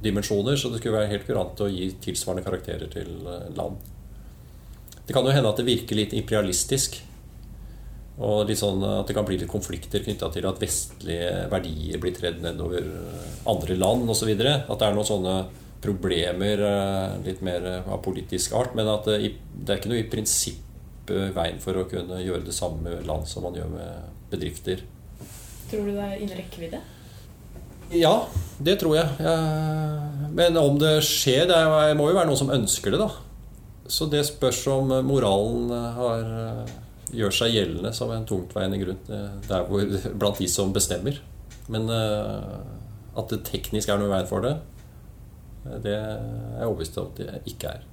dimensjoner, 0.03 0.57
så 0.57 0.71
det 0.71 0.81
skulle 0.81 0.99
være 0.99 1.13
helt 1.13 1.27
kurant 1.29 1.63
å 1.63 1.71
gi 1.71 1.89
tilsvarende 2.03 2.45
karakterer 2.47 2.91
til 2.93 3.15
eh, 3.29 3.49
land. 3.57 3.79
Det 5.03 5.15
kan 5.15 5.27
jo 5.27 5.35
hende 5.35 5.51
at 5.51 5.59
det 5.61 5.67
virker 5.69 5.99
litt 5.99 6.15
imperialistisk. 6.17 7.01
Og 8.23 8.51
sånn 8.55 8.83
at 8.85 9.09
det 9.09 9.17
kan 9.17 9.25
bli 9.27 9.39
litt 9.41 9.51
konflikter 9.51 10.03
knytta 10.05 10.29
til 10.35 10.45
at 10.47 10.61
vestlige 10.61 11.47
verdier 11.51 11.99
blir 12.03 12.15
tredd 12.15 12.43
nedover 12.45 12.87
eh, 12.87 13.29
andre 13.51 13.79
land 13.79 14.11
osv. 14.13 14.31
At 14.37 14.75
det 14.79 14.89
er 14.89 14.97
noen 14.97 15.09
sånne 15.09 15.37
problemer 15.83 16.67
eh, 16.69 17.17
litt 17.27 17.43
mer 17.47 17.69
av 17.83 18.03
politisk 18.05 18.55
art. 18.59 18.77
Men 18.79 18.91
at 18.93 19.09
det, 19.11 19.35
det 19.55 19.75
er 19.75 19.83
ikke 19.83 19.95
noe 19.95 20.03
i 20.05 20.11
prinsipp 20.11 20.69
veien 21.13 21.59
for 21.61 21.77
å 21.77 21.89
kunne 21.91 22.21
gjøre 22.23 22.47
det 22.47 22.55
samme 22.55 22.85
med 22.87 23.09
land 23.09 23.27
som 23.29 23.43
man 23.45 23.57
gjør 23.59 23.73
med 23.73 24.29
bedrifter. 24.31 24.85
Tror 25.73 25.89
du 25.89 25.97
det 25.97 26.05
er 26.05 26.21
innen 26.21 26.39
rekkevidde? 26.39 26.83
Ja, 27.93 28.15
det 28.63 28.79
tror 28.81 28.97
jeg. 28.97 29.33
Men 30.33 30.57
om 30.57 30.79
det 30.81 30.95
skjer 31.05 31.45
Det 31.51 31.59
må 31.99 32.07
jo 32.09 32.17
være 32.17 32.31
noen 32.31 32.41
som 32.41 32.53
ønsker 32.55 32.95
det, 32.95 33.03
da. 33.03 33.11
Så 33.93 34.07
det 34.09 34.23
spørs 34.25 34.63
om 34.73 34.93
moralen 35.05 35.69
har, 35.99 36.23
gjør 37.13 37.35
seg 37.37 37.53
gjeldende 37.57 37.93
som 37.97 38.13
en 38.15 38.25
tungtveiende 38.29 38.79
grunn 38.81 39.03
der 39.49 39.67
hvor, 39.69 39.85
blant 40.21 40.41
de 40.41 40.49
som 40.49 40.73
bestemmer. 40.73 41.19
Men 41.73 41.89
eh, 41.93 42.61
at 43.19 43.33
det 43.33 43.43
teknisk 43.49 43.91
er 43.91 44.01
noe 44.01 44.11
i 44.11 44.15
veien 44.15 44.31
for 44.31 44.45
det, 44.45 44.57
det 45.85 45.95
er 45.95 46.17
jeg 46.17 46.67
overbevist 46.67 46.99
om 46.99 47.11
at 47.13 47.21
det 47.21 47.43
ikke 47.53 47.75
er. 47.77 47.85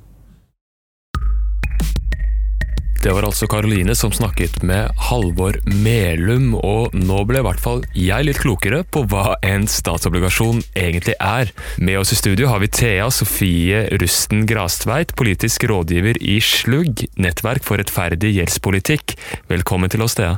Det 2.99 3.13
var 3.15 3.23
altså 3.23 3.47
Karoline 3.47 3.93
som 3.95 4.11
snakket 4.11 4.57
med 4.67 4.91
Halvor 5.07 5.55
Melum, 5.71 6.49
og 6.59 6.91
nå 6.91 7.21
ble 7.29 7.39
i 7.39 7.45
hvert 7.45 7.61
fall 7.63 7.85
jeg 7.95 8.27
litt 8.27 8.41
klokere 8.43 8.81
på 8.83 9.05
hva 9.07 9.37
en 9.47 9.69
statsobligasjon 9.71 10.59
egentlig 10.75 11.15
er. 11.23 11.53
Med 11.79 12.01
oss 12.01 12.11
i 12.11 12.17
studio 12.19 12.49
har 12.51 12.59
vi 12.59 12.67
Thea 12.75 13.07
Sofie 13.15 13.85
Rusten 14.03 14.43
Grastveit, 14.49 15.15
politisk 15.15 15.63
rådgiver 15.71 16.19
i 16.19 16.41
Slugg, 16.43 17.05
nettverk 17.15 17.63
for 17.63 17.79
rettferdig 17.79 18.33
gjeldspolitikk. 18.35 19.15
Velkommen 19.47 19.95
til 19.95 20.03
oss, 20.03 20.19
Thea. 20.19 20.35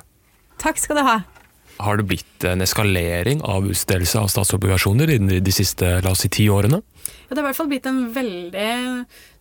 Takk 0.61 0.77
skal 0.83 1.01
du 1.01 1.07
ha. 1.09 1.17
Har 1.81 1.97
det 1.97 2.05
blitt 2.11 2.45
en 2.45 2.61
eskalering 2.61 3.41
av 3.41 3.65
utstedelse 3.65 4.21
av 4.21 4.29
statsobligasjoner 4.29 5.15
i 5.17 5.41
de 5.41 5.53
siste 5.55 5.95
la 6.05 6.13
oss 6.13 6.27
si, 6.27 6.29
ti 6.29 6.45
årene? 6.53 6.83
Ja, 7.01 7.33
det 7.33 7.39
har 7.39 7.45
i 7.45 7.49
hvert 7.49 7.59
fall 7.59 7.71
blitt 7.71 7.89
en 7.89 8.01
veldig 8.15 8.71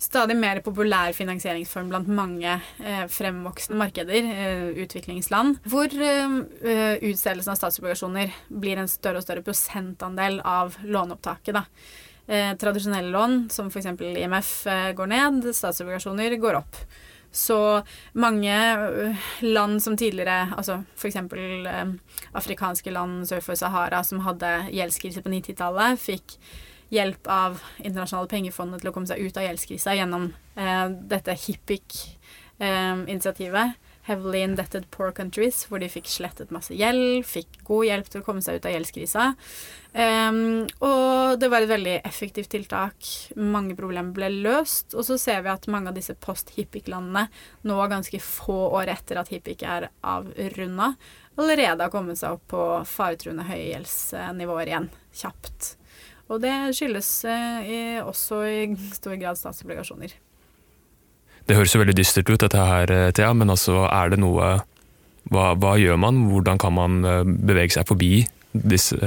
stadig 0.00 0.36
mer 0.38 0.60
populær 0.64 1.14
finansieringsform 1.16 1.90
blant 1.92 2.10
mange 2.10 2.52
eh, 2.56 3.06
fremvoksende 3.10 3.80
markeder, 3.80 4.28
eh, 4.34 4.68
utviklingsland, 4.84 5.58
hvor 5.70 5.90
eh, 5.90 6.36
utstedelsen 7.10 7.54
av 7.54 7.58
statsobligasjoner 7.60 8.36
blir 8.62 8.80
en 8.80 8.90
større 8.90 9.20
og 9.20 9.26
større 9.26 9.44
prosentandel 9.46 10.40
av 10.46 10.78
låneopptaket. 10.86 11.60
da. 11.60 11.66
Eh, 12.30 12.56
tradisjonelle 12.56 13.10
lån, 13.10 13.48
som 13.50 13.66
f.eks. 13.66 13.86
IMF, 14.00 14.66
eh, 14.66 14.92
går 14.92 15.06
ned, 15.06 15.54
statsobligasjoner 15.54 16.36
går 16.36 16.60
opp. 16.60 16.76
Så 17.32 17.82
mange 18.12 18.54
eh, 18.54 19.16
land 19.42 19.82
som 19.82 19.96
tidligere, 19.96 20.52
altså 20.56 20.84
f.eks. 20.94 21.16
Afrikanske 22.32 22.94
land 22.94 23.26
sør 23.26 23.42
for 23.42 23.58
Sahara 23.58 24.04
som 24.06 24.22
hadde 24.22 24.52
gjeldskrise 24.70 25.24
på 25.26 25.32
90-tallet, 25.34 25.98
fikk 25.98 26.36
hjelp 26.90 27.26
av 27.30 27.62
internasjonale 27.78 28.28
pengefondet 28.30 28.80
til 28.82 28.88
å 28.90 28.92
komme 28.94 29.06
seg 29.10 29.20
ut 29.22 29.36
av 29.38 29.44
gjeldskrisa 29.46 29.94
gjennom 29.98 30.24
eh, 30.56 30.88
dette 31.10 31.32
HIPIC-initiativet. 31.46 33.66
Eh, 33.70 33.76
Heavily 34.10 34.42
Indebted 34.42 34.90
Poor 34.90 35.12
Countries, 35.12 35.66
hvor 35.68 35.78
de 35.78 35.88
fikk 35.90 36.08
slettet 36.10 36.50
masse 36.54 36.74
gjeld, 36.74 37.22
fikk 37.28 37.60
god 37.68 37.86
hjelp 37.86 38.08
til 38.10 38.22
å 38.22 38.26
komme 38.26 38.42
seg 38.42 38.58
ut 38.58 38.66
av 38.66 38.72
gjeldskrisa. 38.74 39.26
Um, 39.92 40.66
og 40.82 41.38
det 41.38 41.50
var 41.52 41.62
et 41.62 41.70
veldig 41.70 41.96
effektivt 42.08 42.50
tiltak. 42.54 43.06
Mange 43.36 43.76
problemer 43.78 44.14
ble 44.16 44.30
løst. 44.48 44.96
Og 44.96 45.06
så 45.06 45.18
ser 45.20 45.44
vi 45.44 45.52
at 45.52 45.68
mange 45.70 45.92
av 45.92 45.98
disse 45.98 46.16
post-HIPIC-landene 46.18 47.26
nå, 47.68 47.80
ganske 47.92 48.22
få 48.24 48.58
år 48.80 48.90
etter 48.96 49.20
at 49.20 49.30
HIPIC 49.30 49.66
er 49.68 49.90
avrunda, 50.00 50.94
allerede 51.38 51.86
har 51.86 51.92
kommet 51.92 52.18
seg 52.18 52.38
opp 52.38 52.48
på 52.50 52.64
faretruende 52.88 53.46
høye 53.46 53.68
gjeldsnivåer 53.68 54.72
igjen, 54.72 54.90
kjapt. 55.22 55.76
Og 56.30 56.38
det 56.42 56.54
skyldes 56.78 57.08
eh, 57.26 57.60
i, 57.66 57.78
også 58.04 58.42
i 58.46 58.58
stor 58.94 59.16
grad 59.18 59.38
statsobligasjoner. 59.38 60.14
Det 61.48 61.56
høres 61.56 61.74
jo 61.74 61.80
veldig 61.82 61.96
dystert 61.98 62.30
ut 62.30 62.42
dette 62.44 62.66
her, 62.70 62.92
eh, 62.94 63.10
Thea, 63.16 63.32
men 63.34 63.50
altså 63.50 63.82
er 63.88 64.12
det 64.12 64.20
noe 64.22 64.60
hva, 65.30 65.50
hva, 65.58 65.74
gjør 65.78 65.98
man? 66.00 66.24
Hvordan 66.30 66.60
kan 66.62 66.76
man 66.76 67.00
eh, 67.04 67.22
bevege 67.26 67.74
seg 67.74 67.88
forbi 67.90 68.24
disse 68.52 68.98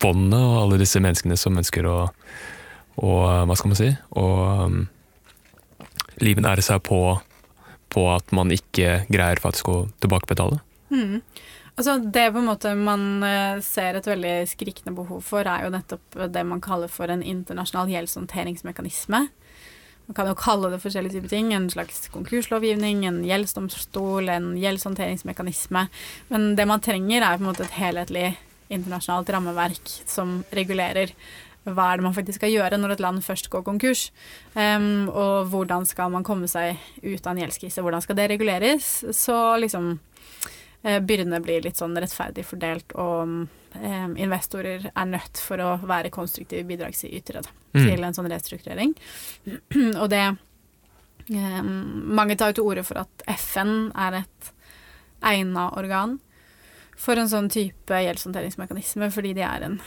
fondene 0.00 0.38
og 0.44 0.58
alle 0.64 0.80
disse 0.80 1.00
menneskene 1.02 1.36
som 1.40 1.58
ønsker 1.60 1.88
å, 1.88 1.98
å 3.00 3.10
Hva 3.48 3.56
skal 3.56 3.72
man 3.72 3.78
si? 3.78 3.90
Å 4.16 4.24
um, 4.64 4.78
livnære 6.24 6.64
seg 6.64 6.80
på, 6.88 7.00
på, 7.92 8.06
at 8.12 8.32
man 8.36 8.52
ikke 8.54 9.02
greier 9.12 9.40
faktisk 9.40 9.68
å 9.72 9.76
tilbakebetale? 10.00 10.60
Mm. 10.92 11.20
Altså, 11.76 11.98
det 11.98 12.26
på 12.32 12.40
en 12.40 12.48
måte 12.48 12.72
man 12.76 13.24
eh, 13.26 13.60
ser 13.64 13.96
et 13.96 14.08
veldig 14.08 14.34
skrikende 14.50 14.94
behov 14.96 15.22
for, 15.26 15.46
er 15.46 15.66
jo 15.66 15.74
nettopp 15.74 16.18
det 16.32 16.44
man 16.46 16.62
kaller 16.64 16.90
for 16.92 17.12
en 17.12 17.22
internasjonal 17.22 17.92
gjeldshåndteringsmekanisme. 17.92 19.26
Man 20.10 20.16
kan 20.18 20.26
jo 20.26 20.34
kalle 20.34 20.72
det 20.72 20.80
forskjellige 20.82 21.20
typer 21.20 21.30
ting. 21.30 21.52
En 21.54 21.68
slags 21.70 22.08
konkurslovgivning, 22.10 23.04
en 23.06 23.20
gjeldsdomstol, 23.22 24.28
en 24.28 24.48
gjeldshåndteringsmekanisme. 24.58 25.84
Men 26.32 26.48
det 26.58 26.66
man 26.66 26.82
trenger, 26.82 27.22
er 27.22 27.38
på 27.38 27.44
en 27.44 27.50
måte 27.52 27.68
et 27.68 27.78
helhetlig 27.78 28.32
internasjonalt 28.70 29.30
rammeverk 29.30 29.94
som 30.10 30.40
regulerer 30.54 31.14
hva 31.68 31.90
er 31.90 32.00
det 32.00 32.06
man 32.06 32.14
faktisk 32.16 32.40
skal 32.40 32.54
gjøre 32.54 32.78
når 32.80 32.94
et 32.94 33.02
land 33.04 33.22
først 33.24 33.50
går 33.52 33.62
konkurs? 33.66 34.06
Um, 34.54 35.10
og 35.12 35.50
hvordan 35.52 35.84
skal 35.86 36.12
man 36.12 36.24
komme 36.24 36.48
seg 36.48 36.80
ut 37.04 37.20
av 37.20 37.34
en 37.34 37.42
gjeldskrise? 37.42 37.84
Hvordan 37.84 38.04
skal 38.04 38.16
det 38.16 38.30
reguleres? 38.32 38.88
Så 39.16 39.36
liksom 39.60 39.98
byrdene 40.82 41.40
blir 41.44 41.64
litt 41.64 41.80
sånn 41.80 41.96
rettferdig 42.00 42.44
fordelt, 42.48 42.94
og 42.96 43.48
eh, 43.76 44.06
investorer 44.24 44.86
er 44.90 45.10
nødt 45.10 45.40
for 45.42 45.60
å 45.60 45.74
være 45.84 46.12
konstruktive 46.14 46.64
bidragsytere 46.68 47.42
mm. 47.44 47.82
til 47.82 48.06
en 48.06 48.16
sånn 48.16 48.30
restrukturering. 48.32 48.94
og 50.00 50.06
det 50.12 50.24
eh, 50.24 51.60
Mange 51.60 52.38
tar 52.40 52.56
til 52.56 52.66
orde 52.66 52.86
for 52.86 53.02
at 53.02 53.26
FN 53.36 53.90
er 53.92 54.22
et 54.22 54.52
egna 55.20 55.68
organ 55.76 56.18
for 57.00 57.20
en 57.20 57.28
sånn 57.28 57.48
type 57.52 57.96
gjeldshåndteringsmekanisme, 58.04 59.08
fordi 59.12 59.34
de 59.36 59.44
er 59.44 59.64
en, 59.68 59.78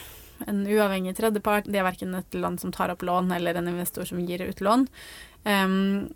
en 0.49 0.63
uavhengig 0.65 1.15
tredjepart. 1.17 1.69
De 1.69 1.77
er 1.77 1.85
verken 1.85 2.15
et 2.17 2.37
land 2.37 2.61
som 2.61 2.73
tar 2.73 2.93
opp 2.93 3.05
lån, 3.05 3.29
eller 3.35 3.57
en 3.57 3.69
investor 3.69 4.09
som 4.09 4.21
gir 4.21 4.41
ut 4.45 4.63
lån. 4.65 4.87
Um, 5.45 6.09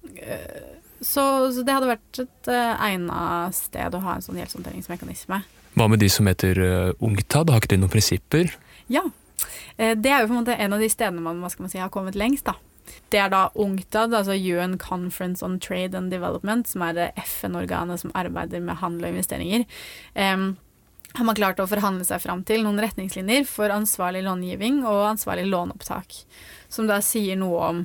så, 1.02 1.24
så, 1.54 1.64
det 1.64 1.76
hadde 1.76 1.92
vært 1.92 2.22
et 2.24 2.50
uh, 2.52 2.74
egnet 2.88 3.58
sted 3.58 3.96
å 3.96 4.04
ha 4.04 4.18
en 4.18 4.26
sånn 4.26 4.40
gjeldshåndteringsmekanisme. 4.42 5.42
Hva 5.78 5.88
med 5.92 6.02
de 6.02 6.10
som 6.12 6.30
heter 6.30 6.62
uh, 6.62 7.06
Ungtad, 7.06 7.52
har 7.54 7.62
ikke 7.62 7.76
de 7.76 7.82
noen 7.84 7.94
prinsipper? 7.94 8.54
Ja. 8.92 9.04
uh, 9.06 9.94
Det 9.94 10.12
er 10.12 10.24
jo 10.24 10.30
på 10.30 10.36
en 10.36 10.42
måte 10.42 10.58
en 10.58 10.78
av 10.78 10.84
de 10.84 10.90
stedene 10.92 11.24
man, 11.24 11.44
man 11.44 11.72
si, 11.72 11.82
har 11.82 11.94
kommet 11.94 12.18
lengst, 12.18 12.50
da. 12.50 12.58
Det 13.12 13.20
er 13.20 13.32
da 13.32 13.48
UNCTAD, 13.56 14.14
altså 14.16 14.36
UN 14.36 14.78
Conference 14.80 15.44
on 15.46 15.58
Trade 15.64 15.98
and 15.98 16.12
Development, 16.12 16.68
som 16.68 16.84
er 16.88 16.96
det 16.96 17.08
FN-organet 17.24 18.04
som 18.04 18.14
arbeider 18.16 18.64
med 18.64 18.80
handel 18.82 19.10
og 19.10 19.16
investeringer. 19.16 19.68
Um, 20.16 20.56
har 21.18 21.26
man 21.26 21.38
klart 21.38 21.60
å 21.60 21.68
forhandle 21.70 22.06
seg 22.06 22.22
fram 22.22 22.44
til 22.48 22.64
noen 22.66 22.80
retningslinjer 22.84 23.48
for 23.50 23.74
ansvarlig 23.74 24.22
långiving 24.26 24.84
og 24.86 25.08
ansvarlig 25.14 25.48
låneopptak, 25.50 26.20
som 26.70 26.90
da 26.90 27.00
sier 27.06 27.40
noe 27.40 27.72
om 27.72 27.82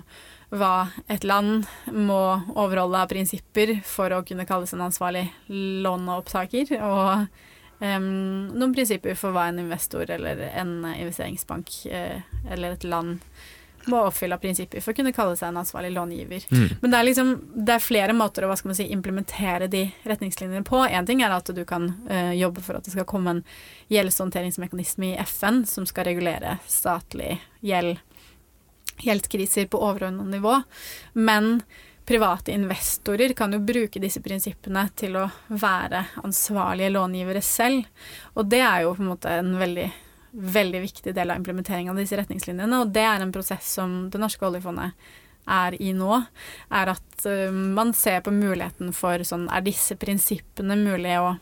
hva 0.53 0.91
et 1.09 1.25
land 1.25 1.65
må 1.89 2.21
overholde 2.53 3.01
av 3.01 3.09
prinsipper 3.09 3.79
for 3.89 4.13
å 4.13 4.21
kunne 4.27 4.47
kalles 4.49 4.75
en 4.77 4.85
ansvarlig 4.85 5.25
låneopptaker, 5.49 6.75
og 6.85 7.25
um, 7.81 8.13
noen 8.53 8.77
prinsipper 8.77 9.17
for 9.19 9.33
hva 9.33 9.49
en 9.49 9.63
investor 9.65 10.11
eller 10.13 10.45
en 10.53 10.77
investeringsbank 10.93 11.75
eh, 11.89 12.21
eller 12.51 12.77
et 12.77 12.85
land 12.85 13.21
må 13.91 13.99
oppfylle 14.07 14.37
av 14.37 14.43
prinsipper 14.43 14.83
for 14.83 14.93
å 14.93 14.97
kunne 14.97 15.15
kalle 15.15 15.35
seg 15.39 15.49
en 15.49 15.61
ansvarlig 15.63 15.91
långiver. 15.95 16.45
Men 16.81 16.93
det 16.93 16.99
er 16.99 17.07
liksom 17.09 17.33
det 17.55 17.75
er 17.75 17.83
flere 17.83 18.15
måter 18.15 18.45
å 18.45 18.51
hva 18.51 18.57
skal 18.59 18.71
man 18.71 18.79
si, 18.79 18.87
implementere 18.95 19.67
de 19.73 19.87
retningslinjene 20.07 20.63
på. 20.69 20.85
Én 20.87 21.09
ting 21.09 21.25
er 21.25 21.35
at 21.35 21.51
du 21.51 21.65
kan 21.69 21.89
uh, 22.07 22.31
jobbe 22.37 22.63
for 22.63 22.79
at 22.79 22.87
det 22.87 22.95
skal 22.95 23.09
komme 23.09 23.37
en 23.37 23.43
gjeldshåndteringsmekanisme 23.93 25.13
i 25.13 25.19
FN 25.27 25.65
som 25.67 25.89
skal 25.89 26.07
regulere 26.13 26.59
statlig 26.71 27.41
gjeld, 27.61 27.99
gjeldskriser 29.01 29.67
på 29.73 29.81
overordnet 29.81 30.27
nivå. 30.35 30.59
Men 31.13 31.63
private 32.07 32.53
investorer 32.53 33.33
kan 33.39 33.53
jo 33.55 33.63
bruke 33.63 34.03
disse 34.03 34.21
prinsippene 34.21 34.89
til 34.99 35.17
å 35.21 35.29
være 35.49 36.05
ansvarlige 36.25 36.93
långivere 36.93 37.43
selv. 37.47 37.87
Og 38.35 38.49
det 38.51 38.63
er 38.67 38.85
jo 38.85 38.97
på 38.97 39.05
en 39.05 39.13
måte 39.15 39.37
en 39.41 39.55
veldig 39.61 39.91
veldig 40.33 40.81
viktig 40.81 41.13
del 41.15 41.31
av 41.31 41.37
implementeringen 41.37 41.93
av 41.93 41.99
disse 42.01 42.17
retningslinjene, 42.17 42.79
og 42.81 42.93
det 42.95 43.05
er 43.05 43.21
en 43.21 43.33
prosess 43.35 43.75
som 43.77 44.07
det 44.09 44.21
norske 44.21 44.47
oljefondet 44.49 44.95
er 45.53 45.77
i 45.83 45.91
nå, 45.93 46.23
er 46.73 46.93
at 46.95 47.27
uh, 47.27 47.51
man 47.53 47.93
ser 47.97 48.23
på 48.25 48.33
muligheten 48.35 48.93
for 48.95 49.25
sånn 49.27 49.49
Er 49.51 49.65
disse 49.67 49.97
prinsippene 49.99 50.77
mulig 50.79 51.17
å 51.19 51.35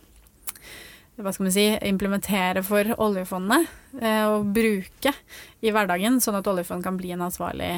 hva 1.24 1.33
skal 1.35 1.46
man 1.46 1.54
si, 1.54 1.66
implementere 1.88 2.62
for 2.66 2.94
oljefondet 3.00 3.68
eh, 4.00 4.24
og 4.28 4.50
bruke 4.54 5.12
i 5.61 5.72
hverdagen, 5.72 6.20
sånn 6.22 6.38
at 6.40 6.48
oljefondet 6.50 6.87
kan 6.87 7.00
bli 7.00 7.12
en 7.14 7.26
ansvarlig 7.26 7.72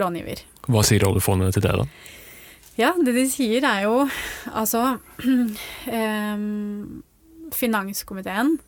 långiver. 0.00 0.44
Hva 0.68 0.84
sier 0.86 1.06
oljefondet 1.08 1.56
til 1.56 1.66
det, 1.66 1.74
da? 1.82 1.88
Ja, 2.78 2.92
det 2.94 3.14
de 3.16 3.24
sier 3.26 3.64
er 3.66 3.84
jo 3.88 4.04
altså 4.54 4.98
eh, 5.98 6.42
Finanskomiteen 7.58 8.58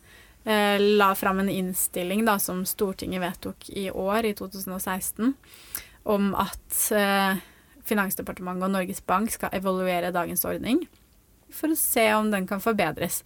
eh, 0.43 0.77
la 0.79 1.13
fram 1.15 1.39
en 1.39 1.49
innstilling 1.49 2.25
da, 2.27 2.37
som 2.39 2.65
Stortinget 2.67 3.23
vedtok 3.23 3.69
i 3.69 3.89
år, 3.91 4.25
i 4.25 4.33
2016, 4.37 5.33
om 6.11 6.33
at 6.35 6.81
eh, 6.97 7.39
Finansdepartementet 7.87 8.67
og 8.67 8.75
Norges 8.75 9.01
Bank 9.05 9.31
skal 9.33 9.55
evaluere 9.57 10.13
dagens 10.13 10.45
ordning 10.47 10.83
for 11.51 11.73
å 11.73 11.79
se 11.79 12.05
om 12.15 12.29
den 12.31 12.47
kan 12.47 12.61
forbedres. 12.63 13.21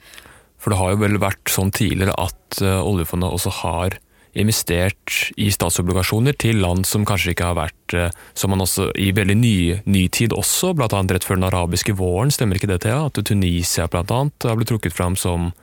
For 0.61 0.73
det 0.73 0.79
har 0.79 0.95
jo 0.95 1.01
vel 1.03 1.19
vært 1.21 1.51
sånn 1.51 1.71
tidligere 1.75 2.15
at 2.17 2.61
eh, 2.63 2.81
oljefondet 2.81 3.33
også 3.35 3.51
har 3.61 3.97
investert 4.35 5.29
i 5.39 5.47
statsobligasjoner 5.53 6.35
til 6.41 6.59
land 6.63 6.87
som 6.87 7.05
kanskje 7.07 7.31
ikke 7.31 7.51
har 7.51 7.57
vært 7.59 7.95
eh, 7.95 8.15
Som 8.33 8.51
man 8.51 8.63
også 8.65 8.89
i 8.99 9.11
veldig 9.15 9.37
ny, 9.39 9.57
ny 9.85 10.07
tid 10.09 10.35
også, 10.35 10.73
bl.a. 10.75 10.89
rett 10.89 11.27
før 11.27 11.39
den 11.39 11.47
arabiske 11.47 11.95
våren, 11.95 12.33
stemmer 12.33 12.59
ikke 12.59 12.71
det, 12.71 12.81
Thea? 12.83 13.05
At 13.07 13.21
Tunisia 13.21 13.87
bl.a. 13.87 14.03
har 14.03 14.59
blitt 14.59 14.71
trukket 14.73 14.95
fram 14.95 15.15
som 15.19 15.53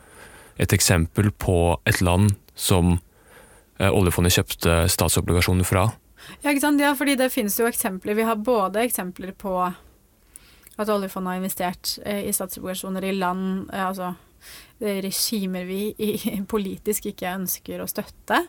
et 0.61 0.73
eksempel 0.73 1.33
på 1.35 1.77
et 1.89 2.01
land 2.05 2.37
som 2.55 2.99
eh, 3.81 3.91
oljefondet 3.91 4.39
kjøpte 4.39 4.83
statsobligasjoner 4.93 5.67
fra. 5.67 5.89
Ja, 6.45 6.53
ikke 6.53 6.63
sant? 6.63 6.81
Ja, 6.81 6.93
fordi 6.95 7.17
det 7.19 7.33
finnes 7.35 7.59
jo 7.59 7.67
eksempler. 7.67 8.15
Vi 8.15 8.29
har 8.29 8.39
både 8.39 8.85
eksempler 8.87 9.33
på 9.35 9.57
at 9.67 10.89
oljefondet 10.89 11.33
har 11.33 11.41
investert 11.41 11.97
i 12.07 12.31
statsobligasjoner 12.33 13.05
i 13.05 13.17
land, 13.19 13.67
altså 13.75 14.15
regimer 14.81 15.69
vi 15.69 15.85
i, 15.99 16.11
politisk 16.55 17.11
ikke 17.13 17.37
ønsker 17.37 17.83
å 17.83 17.91
støtte. 17.91 18.43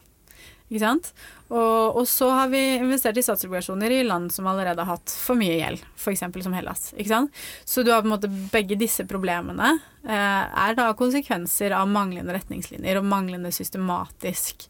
Ikke 0.74 0.82
sant? 0.82 1.10
Og, 1.52 2.00
og 2.00 2.06
så 2.10 2.30
har 2.34 2.50
vi 2.50 2.62
investert 2.80 3.18
i 3.20 3.24
statsobligasjoner 3.26 3.94
i 3.94 4.00
land 4.08 4.32
som 4.34 4.48
allerede 4.50 4.82
har 4.82 4.98
hatt 4.98 5.14
for 5.14 5.38
mye 5.38 5.60
gjeld, 5.60 5.84
f.eks. 6.00 6.24
som 6.46 6.56
Hellas. 6.56 6.88
Ikke 6.98 7.12
sant? 7.12 7.44
Så 7.66 7.84
du 7.84 7.92
har 7.94 8.02
på 8.02 8.10
en 8.10 8.16
måte 8.16 8.32
begge 8.32 8.78
disse 8.80 9.06
problemene 9.10 9.76
eh, 10.08 10.44
er 10.48 10.78
da 10.80 10.90
konsekvenser 10.98 11.76
av 11.78 11.92
manglende 11.92 12.34
retningslinjer 12.34 12.98
og 13.00 13.10
manglende 13.12 13.54
systematisk 13.54 14.66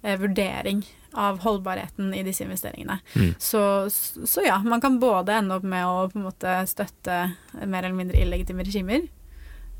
eh, 0.00 0.16
vurdering 0.22 0.80
av 1.12 1.42
holdbarheten 1.44 2.14
i 2.16 2.22
disse 2.24 2.46
investeringene. 2.46 3.02
Så, 3.36 3.90
så 3.92 4.46
ja, 4.46 4.56
man 4.64 4.80
kan 4.80 4.96
både 5.02 5.34
ende 5.36 5.58
opp 5.58 5.66
med 5.68 5.84
å 5.84 6.06
på 6.08 6.16
en 6.16 6.30
måte 6.30 6.54
støtte 6.70 7.18
mer 7.60 7.82
eller 7.82 7.98
mindre 7.98 8.22
illegitime 8.22 8.64
regimer, 8.64 9.04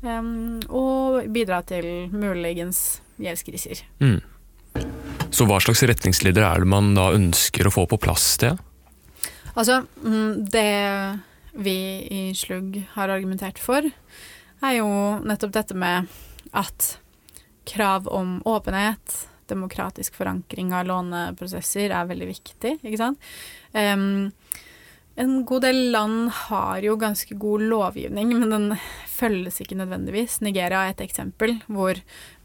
em, 0.03 0.61
og 0.69 1.23
bidra 1.33 1.61
til 1.67 2.09
muligens 2.13 3.01
gjeldskriser. 3.21 3.83
Mm. 4.03 4.19
Så 5.33 5.47
hva 5.49 5.59
slags 5.63 5.83
retningslinjer 5.89 6.45
er 6.45 6.63
det 6.63 6.69
man 6.69 6.93
da 6.97 7.09
ønsker 7.15 7.67
å 7.67 7.73
få 7.73 7.87
på 7.89 7.99
plass, 8.01 8.35
til? 8.41 8.59
Altså, 9.53 9.83
mm, 10.03 10.45
det 10.53 10.69
vi 11.53 11.77
i 12.09 12.23
Slugg 12.37 12.79
har 12.95 13.13
argumentert 13.13 13.61
for, 13.61 13.85
er 14.63 14.77
jo 14.79 14.89
nettopp 15.25 15.53
dette 15.53 15.77
med 15.77 16.09
at 16.57 16.95
krav 17.69 18.07
om 18.11 18.39
åpenhet, 18.49 19.19
demokratisk 19.51 20.15
forankring 20.17 20.71
av 20.73 20.87
låneprosesser 20.87 21.93
er 21.93 22.09
veldig 22.09 22.29
viktig, 22.29 22.77
ikke 22.81 22.99
sant? 22.99 23.33
Em, 23.77 24.31
en 25.15 25.45
god 25.45 25.61
del 25.61 25.91
land 25.91 26.29
har 26.31 26.81
jo 26.81 26.95
ganske 26.97 27.35
god 27.37 27.61
lovgivning, 27.61 28.31
men 28.39 28.49
den 28.49 28.77
følges 29.09 29.59
ikke 29.61 29.77
nødvendigvis. 29.77 30.39
Nigeria 30.41 30.87
er 30.87 30.95
et 30.95 31.03
eksempel 31.05 31.59
hvor 31.67 31.99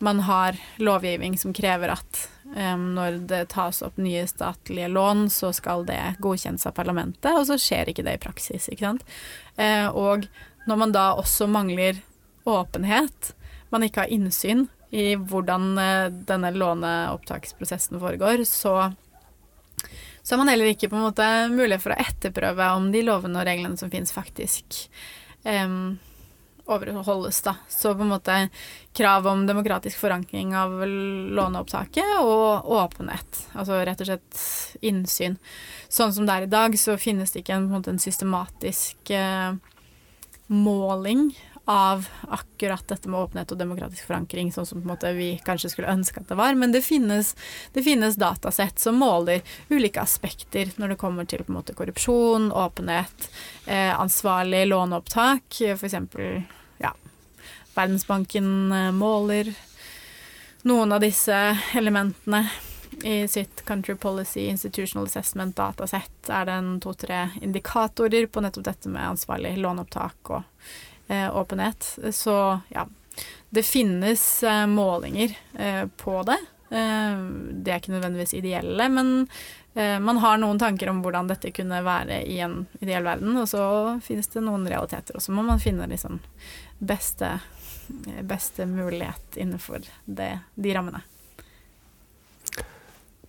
man 0.05 0.21
har 0.27 0.59
lovgivning 0.77 1.39
som 1.41 1.55
krever 1.57 1.95
at 1.95 2.21
um, 2.53 2.91
når 2.99 3.23
det 3.31 3.41
tas 3.55 3.81
opp 3.87 3.97
nye 3.97 4.27
statlige 4.29 4.91
lån, 4.93 5.31
så 5.33 5.53
skal 5.57 5.87
det 5.89 6.19
godkjennes 6.21 6.69
av 6.69 6.77
parlamentet, 6.77 7.33
og 7.33 7.49
så 7.49 7.57
skjer 7.61 7.89
ikke 7.89 8.05
det 8.05 8.19
i 8.19 8.23
praksis. 8.27 8.69
ikke 8.69 8.85
sant? 8.85 9.09
Uh, 9.57 9.89
og 9.89 10.29
når 10.69 10.83
man 10.85 10.93
da 10.93 11.11
også 11.17 11.49
mangler 11.49 12.03
åpenhet, 12.49 13.33
man 13.73 13.85
ikke 13.85 14.05
har 14.05 14.13
innsyn 14.13 14.67
i 14.93 15.15
hvordan 15.17 15.73
uh, 15.81 16.13
denne 16.29 16.53
låneopptaksprosessen 16.53 17.97
foregår, 18.01 18.45
så 18.45 18.91
så 20.29 20.35
har 20.35 20.43
man 20.43 20.51
heller 20.53 20.69
ikke 20.69 20.91
på 20.93 20.97
en 20.99 21.07
måte 21.07 21.27
mulighet 21.49 21.81
for 21.81 21.95
å 21.95 22.03
etterprøve 22.03 22.67
om 22.77 22.91
de 22.93 23.01
lovene 23.01 23.41
og 23.41 23.47
reglene 23.49 23.81
som 23.81 23.89
finnes, 23.89 24.11
faktisk 24.13 24.77
um, 25.41 25.95
overholdes. 26.69 27.39
Da. 27.47 27.55
Så 27.73 27.95
på 27.97 28.05
en 28.05 28.13
måte 28.13 28.37
krav 28.93 29.25
om 29.31 29.47
demokratisk 29.49 29.97
forankring 30.03 30.53
av 30.53 30.83
låneopptaket 30.85 32.19
og 32.21 32.69
åpenhet. 32.77 33.41
Altså 33.57 33.81
rett 33.89 34.05
og 34.05 34.11
slett 34.11 34.43
innsyn. 34.85 35.39
Sånn 35.89 36.13
som 36.13 36.29
det 36.29 36.37
er 36.37 36.45
i 36.45 36.53
dag, 36.59 36.77
så 36.77 36.99
finnes 37.01 37.33
det 37.33 37.47
ikke 37.47 37.57
en, 37.57 37.71
en, 37.73 37.89
en 37.95 38.05
systematisk 38.05 39.15
uh, 39.17 39.57
måling 40.53 41.31
av 41.69 42.07
akkurat 42.29 42.89
dette 42.89 43.11
med 43.13 43.21
åpenhet 43.21 43.51
og 43.53 43.59
demokratisk 43.61 44.07
forankring, 44.09 44.49
sånn 44.53 44.67
som 44.67 44.85
vi 45.19 45.35
kanskje 45.45 45.69
skulle 45.75 45.93
ønske 45.93 46.23
at 46.23 46.31
det 46.31 46.39
var. 46.41 46.57
Men 46.57 46.73
det 46.73 46.81
finnes, 46.87 47.35
det 47.75 47.85
finnes 47.85 48.17
datasett 48.17 48.81
som 48.81 48.97
måler 48.97 49.43
ulike 49.69 50.01
aspekter 50.01 50.73
når 50.81 50.95
det 50.95 50.99
kommer 51.03 51.29
til 51.29 51.45
måte 51.53 51.77
korrupsjon, 51.77 52.49
åpenhet, 52.57 53.29
eh, 53.67 53.93
ansvarlig 54.01 54.65
låneopptak. 54.71 55.61
F.eks. 55.77 55.95
ja, 56.81 56.95
Verdensbanken 57.77 58.73
eh, 58.73 58.91
måler 58.97 59.53
noen 60.65 60.97
av 60.97 61.05
disse 61.05 61.37
elementene 61.77 62.47
i 63.05 63.29
sitt 63.29 63.65
Country 63.69 63.95
Policy 63.95 64.49
Institutional 64.49 65.05
Assessment 65.07 65.57
datasett 65.57 66.33
er 66.33 66.49
det 66.49 66.61
en 66.63 66.77
to-tre 66.81 67.27
indikatorer 67.45 68.27
på 68.27 68.41
nettopp 68.41 68.73
dette 68.73 68.89
med 68.89 69.05
ansvarlig 69.13 69.59
låneopptak 69.61 70.33
og 70.33 70.71
åpenhet. 71.09 71.99
Så 72.13 72.35
ja, 72.69 72.87
det 73.51 73.63
finnes 73.63 74.43
eh, 74.43 74.67
målinger 74.67 75.39
eh, 75.59 75.87
på 75.87 76.23
det. 76.23 76.39
Eh, 76.71 77.19
de 77.51 77.71
er 77.71 77.81
ikke 77.81 77.95
nødvendigvis 77.95 78.35
ideelle, 78.35 78.89
men 78.93 79.29
eh, 79.75 79.99
man 80.01 80.21
har 80.21 80.41
noen 80.41 80.61
tanker 80.61 80.91
om 80.93 81.03
hvordan 81.05 81.31
dette 81.31 81.53
kunne 81.57 81.81
være 81.85 82.23
i 82.29 82.41
en 82.45 82.61
ideell 82.81 83.07
verden, 83.09 83.37
og 83.41 83.49
så 83.49 83.63
finnes 84.05 84.29
det 84.35 84.45
noen 84.45 84.69
realiteter, 84.69 85.17
og 85.17 85.25
så 85.25 85.33
må 85.33 85.45
man 85.47 85.63
finne 85.63 85.89
liksom 85.89 86.21
beste, 86.79 87.39
beste 88.21 88.69
mulighet 88.69 89.41
innenfor 89.41 89.87
det, 90.05 90.35
de 90.55 90.75
rammene. 90.77 91.01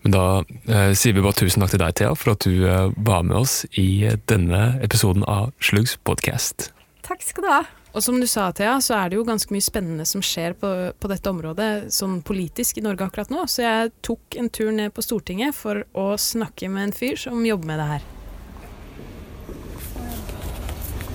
Men 0.01 0.15
da 0.15 0.25
eh, 0.71 0.91
sier 0.95 1.15
vi 1.15 1.23
bare 1.23 1.35
tusen 1.35 1.63
takk 1.63 1.73
til 1.73 1.81
deg, 1.83 1.95
Thea, 1.99 2.11
for 2.15 2.35
at 2.35 2.43
du 2.47 2.67
eh, 2.67 2.91
var 2.95 3.23
med 3.27 3.39
oss 3.39 3.63
i 3.79 4.07
denne 4.31 4.77
episoden 4.83 5.25
av 5.27 5.51
Slugs 5.63 5.97
podkast. 6.07 6.69
Takk 7.09 7.23
skal 7.25 7.45
du 7.45 7.49
ha. 7.49 7.63
Og 7.97 8.03
som 8.05 8.19
du 8.21 8.27
sa, 8.29 8.51
Thea, 8.53 8.75
så 8.85 8.93
er 8.99 9.09
det 9.09 9.17
jo 9.17 9.25
ganske 9.25 9.49
mye 9.49 9.65
spennende 9.65 10.05
som 10.05 10.21
skjer 10.21 10.53
på, 10.61 10.69
på, 10.93 11.09
dette 11.09 11.31
området 11.31 11.89
sånn 11.93 12.19
politisk 12.21 12.77
i 12.77 12.83
Norge 12.85 13.07
akkurat 13.07 13.31
nå. 13.33 13.47
Så 13.49 13.63
jeg 13.65 13.89
tok 14.05 14.37
en 14.37 14.51
tur 14.53 14.69
ned 14.75 14.93
på 14.93 15.01
Stortinget 15.01 15.57
for 15.57 15.81
å 15.97 16.11
snakke 16.21 16.69
med 16.69 16.89
en 16.89 16.93
fyr 16.93 17.17
som 17.17 17.41
jobber 17.47 17.71
med 17.71 17.81
det 17.81 17.87
her. 17.95 18.05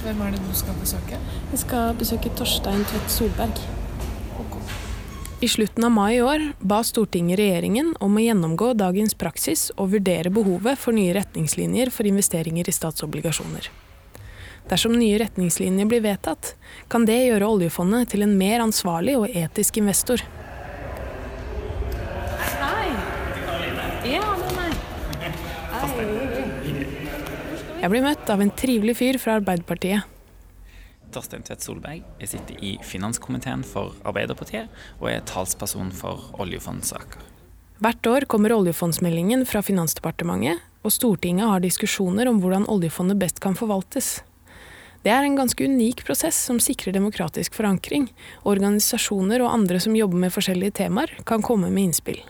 Hvem 0.02 0.26
er 0.26 0.34
det 0.34 0.42
du 0.42 0.50
skal 0.58 0.82
besøke? 0.82 1.22
Jeg 1.54 1.62
skal 1.62 1.94
besøke 2.02 2.34
Torstein 2.42 2.82
Tvedt 2.90 3.14
Solberg. 3.14 3.62
I 5.44 5.48
slutten 5.50 5.86
av 5.86 5.94
mai 5.94 6.16
i 6.16 6.20
år 6.24 6.50
ba 6.58 6.82
Stortinget 6.82 7.38
regjeringen 7.38 7.94
om 8.02 8.18
å 8.18 8.26
gjennomgå 8.26 8.74
dagens 8.80 9.14
praksis 9.14 9.68
og 9.76 9.94
vurdere 9.94 10.34
behovet 10.34 10.80
for 10.80 10.96
nye 10.96 11.14
retningslinjer 11.14 11.94
for 11.94 12.10
investeringer 12.10 12.66
i 12.66 12.74
statsobligasjoner. 12.74 13.70
Dersom 14.70 14.94
nye 14.96 15.18
retningslinjer 15.20 15.88
blir 15.90 16.00
vedtatt, 16.04 16.54
kan 16.88 17.04
det 17.04 17.18
gjøre 17.26 17.50
oljefondet 17.56 18.14
til 18.14 18.24
en 18.24 18.32
mer 18.40 18.64
ansvarlig 18.64 19.18
og 19.20 19.28
etisk 19.28 19.82
investor. 19.82 20.24
Hei! 22.48 22.88
Ja. 24.14 24.24
Jeg 27.84 27.92
blir 27.92 28.00
møtt 28.00 28.30
av 28.32 28.40
en 28.40 28.52
trivelig 28.56 28.96
fyr 28.96 29.20
fra 29.20 29.36
Arbeiderpartiet. 29.36 30.08
Torstein 31.12 31.44
Tvedt 31.44 31.62
Solberg. 31.62 32.00
Jeg 32.22 32.30
sitter 32.32 32.64
i 32.64 32.74
finanskomiteen 32.80 33.60
for 33.68 33.92
Arbeiderpartiet 34.08 34.72
og 34.96 35.10
er 35.12 35.20
talsperson 35.28 35.92
for 35.94 36.30
oljefondssaker. 36.40 37.20
Hvert 37.84 38.08
år 38.08 38.24
kommer 38.30 38.54
oljefondsmeldingen 38.56 39.44
fra 39.44 39.60
Finansdepartementet, 39.66 40.62
og 40.80 40.94
Stortinget 40.94 41.50
har 41.50 41.60
diskusjoner 41.60 42.30
om 42.30 42.40
hvordan 42.40 42.64
oljefondet 42.72 43.20
best 43.20 43.42
kan 43.44 43.56
forvaltes. 43.58 44.22
Det 45.04 45.12
er 45.12 45.26
en 45.26 45.36
ganske 45.36 45.66
unik 45.68 46.00
prosess 46.06 46.38
som 46.46 46.56
sikrer 46.62 46.94
demokratisk 46.96 47.58
forankring. 47.58 48.06
Organisasjoner 48.48 49.44
og 49.44 49.52
andre 49.52 49.76
som 49.82 49.96
jobber 49.98 50.22
med 50.22 50.32
forskjellige 50.32 50.78
temaer, 50.80 51.12
kan 51.28 51.44
komme 51.44 51.68
med 51.68 51.90
innspill. 51.90 52.22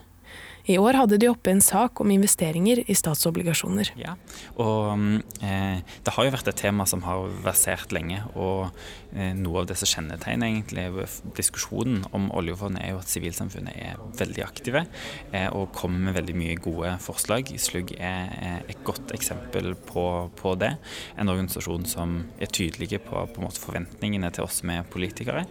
I 0.65 0.77
år 0.81 0.97
hadde 0.97 1.19
de 1.21 1.29
oppe 1.29 1.51
en 1.53 1.61
sak 1.61 1.99
om 2.01 2.09
investeringer 2.09 2.81
i 2.89 2.95
statsobligasjoner. 2.97 3.91
Ja, 4.01 4.15
og 4.57 5.21
eh, 5.45 5.81
Det 6.05 6.13
har 6.15 6.25
jo 6.25 6.33
vært 6.33 6.49
et 6.49 6.57
tema 6.57 6.87
som 6.89 7.03
har 7.05 7.29
versert 7.45 7.93
lenge. 7.93 8.23
og 8.33 8.71
eh, 9.13 9.33
Noe 9.37 9.61
av 9.61 9.69
det 9.69 9.77
som 9.77 9.91
kjennetegner 9.91 10.49
egentlig 10.49 11.05
diskusjonen 11.37 12.03
om 12.17 12.31
oljefondet, 12.33 12.81
er 12.81 12.95
jo 12.95 13.01
at 13.03 13.11
sivilsamfunnet 13.13 13.77
er 13.77 14.01
veldig 14.17 14.45
aktive 14.47 14.85
eh, 15.31 15.47
og 15.53 15.73
kommer 15.77 16.07
med 16.07 16.17
veldig 16.17 16.37
mye 16.41 16.57
gode 16.57 16.95
forslag. 17.05 17.53
Slugg 17.61 17.93
er 17.99 18.63
et 18.65 18.81
godt 18.87 19.13
eksempel 19.13 19.75
på, 19.85 20.05
på, 20.39 20.55
det. 20.57 20.75
En 21.21 21.29
organisasjon 21.29 21.85
som 21.89 22.17
er 22.41 22.49
tydelige 22.49 23.03
på, 23.05 23.27
på 23.35 23.53
forventningene 23.61 24.33
til 24.33 24.47
oss 24.47 24.63
som 24.63 24.73
er 24.73 24.87
politikere. 24.89 25.45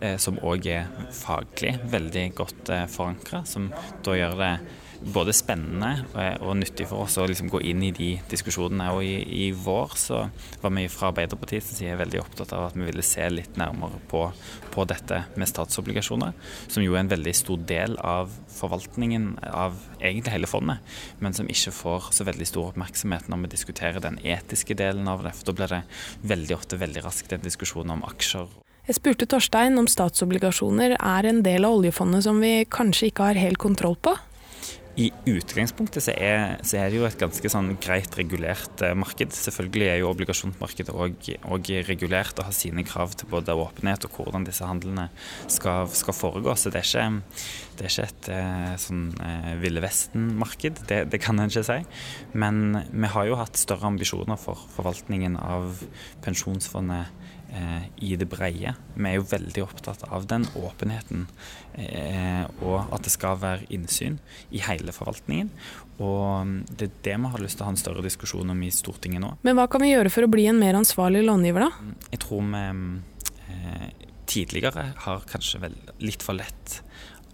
Eh, 0.00 0.16
som 0.20 0.40
òg 0.44 0.66
er 0.68 0.88
faglig 1.14 1.76
veldig 1.92 2.26
godt 2.36 2.72
eh, 2.72 2.88
forankra, 2.90 3.44
som 3.48 3.70
da 4.04 4.16
gjør 4.18 4.36
det 4.42 4.56
både 5.12 5.32
spennende 5.36 5.90
og 6.40 6.54
nyttig 6.56 6.86
for 6.88 7.04
oss 7.04 7.18
å 7.20 7.26
liksom 7.28 7.50
gå 7.52 7.60
inn 7.68 7.82
i 7.84 7.90
de 7.94 8.08
diskusjonene. 8.30 8.88
Og 8.96 9.04
i, 9.04 9.46
i 9.46 9.50
vår 9.52 9.92
så 10.00 10.22
var 10.62 10.72
vi 10.72 10.86
fra 10.90 11.10
Arbeiderpartiets 11.10 11.74
side 11.76 11.98
veldig 12.00 12.22
opptatt 12.22 12.54
av 12.56 12.70
at 12.70 12.78
vi 12.78 12.86
ville 12.88 13.04
se 13.04 13.26
litt 13.28 13.60
nærmere 13.60 14.00
på, 14.10 14.24
på, 14.72 14.86
dette 14.88 15.22
med 15.36 15.50
statsobligasjoner, 15.52 16.32
som 16.72 16.84
jo 16.84 16.96
er 16.96 17.04
en 17.04 17.12
veldig 17.12 17.36
stor 17.36 17.60
del 17.68 17.98
av 18.00 18.32
forvaltningen 18.56 19.34
av 19.52 19.76
egentlig 20.00 20.32
hele 20.32 20.50
fondet, 20.50 20.96
men 21.20 21.36
som 21.36 21.48
ikke 21.52 21.76
får 21.76 22.12
så 22.16 22.26
veldig 22.28 22.48
stor 22.48 22.72
oppmerksomhet 22.72 23.28
når 23.28 23.44
vi 23.44 23.54
diskuterer 23.56 24.02
den 24.02 24.20
etiske 24.24 24.80
delen 24.80 25.12
av 25.12 25.28
det. 25.28 25.36
For 25.36 25.50
da 25.50 25.58
blir 25.60 25.76
det 25.76 25.84
veldig 26.34 26.56
ofte 26.56 26.80
veldig 26.80 27.04
raskt 27.04 27.36
en 27.36 27.44
diskusjon 27.44 27.98
om 27.98 28.08
aksjer. 28.08 28.48
Jeg 28.86 29.00
spurte 29.00 29.26
Torstein 29.26 29.74
om 29.80 29.88
statsobligasjoner 29.90 30.92
er 30.94 31.26
en 31.26 31.40
del 31.42 31.66
av 31.66 31.80
oljefondet 31.80 32.22
som 32.22 32.38
vi 32.38 32.60
kanskje 32.70 33.08
ikke 33.10 33.32
har 33.32 33.40
helt 33.42 33.58
kontroll 33.58 33.96
på. 33.98 34.12
I 34.96 35.08
utgangspunktet 35.28 36.06
så 36.06 36.12
er, 36.14 36.54
så 36.64 36.78
er, 36.78 36.86
det 36.88 37.00
jo 37.00 37.04
et 37.04 37.18
ganske 37.20 37.50
sånn 37.52 37.74
greit 37.82 38.14
regulert 38.16 38.80
eh, 38.86 38.94
marked. 38.96 39.34
Selvfølgelig 39.34 39.90
er 39.90 39.98
jo 40.00 40.12
obligasjonsmarkedet 40.12 40.94
òg 40.94 41.72
regulert 41.90 42.38
og 42.38 42.46
har 42.46 42.56
sine 42.56 42.86
krav 42.86 43.12
til 43.18 43.28
både 43.34 43.58
åpenhet 43.58 44.06
og 44.06 44.16
hvordan 44.16 44.46
disse 44.46 44.64
handlene 44.64 45.10
skal, 45.52 45.90
skal 45.90 46.16
foregå. 46.16 46.54
Så 46.56 46.72
det 46.72 46.80
er 46.80 46.88
ikke, 46.88 47.44
det 47.76 47.90
er 47.90 47.92
ikke 47.92 48.08
et 48.08 48.32
eh, 48.38 48.72
sånn 48.86 49.04
eh, 49.18 49.52
Ville 49.66 49.84
Vesten-marked, 49.84 50.86
det, 50.88 51.02
det, 51.10 51.20
kan 51.26 51.42
en 51.42 51.50
ikke 51.50 51.66
si. 51.66 51.82
Men 52.38 52.86
vi 52.88 53.12
har 53.18 53.28
jo 53.28 53.42
hatt 53.42 53.60
større 53.60 53.90
ambisjoner 53.90 54.40
for 54.40 54.64
forvaltningen 54.78 55.36
av 55.42 55.74
pensjonsfondet 56.24 57.25
i 57.96 58.16
det 58.18 58.26
breie. 58.28 58.72
Vi 58.94 59.08
er 59.08 59.16
jo 59.16 59.26
veldig 59.30 59.62
opptatt 59.64 60.02
av 60.12 60.26
den 60.28 60.46
åpenheten, 60.58 61.26
eh, 61.78 62.44
og 62.60 62.92
at 62.94 63.06
det 63.06 63.12
skal 63.14 63.38
være 63.40 63.68
innsyn 63.72 64.18
i 64.50 64.62
hele 64.66 64.94
forvaltningen. 64.94 65.50
Og 65.96 66.46
mm, 66.46 66.56
det 66.76 66.88
er 66.88 66.96
det 67.06 67.16
vi 67.22 67.32
har 67.32 67.44
lyst 67.44 67.60
til 67.60 67.66
å 67.66 67.70
ha 67.70 67.74
en 67.74 67.80
større 67.80 68.04
diskusjon 68.04 68.52
om 68.52 68.64
i 68.66 68.72
Stortinget 68.74 69.22
nå. 69.24 69.32
Men 69.46 69.58
hva 69.58 69.68
kan 69.70 69.84
vi 69.84 69.92
gjøre 69.92 70.12
for 70.12 70.26
å 70.26 70.32
bli 70.32 70.48
en 70.50 70.60
mer 70.60 70.78
ansvarlig 70.78 71.24
långiver, 71.26 71.66
da? 71.68 71.70
Mm, 71.80 71.94
jeg 72.12 72.22
tror 72.26 72.50
vi 72.50 72.64
eh, 73.46 73.86
tidligere 74.26 74.90
har 75.06 75.30
kanskje 75.30 75.62
vel 75.62 75.78
litt 76.02 76.24
for 76.26 76.36
lett 76.36 76.80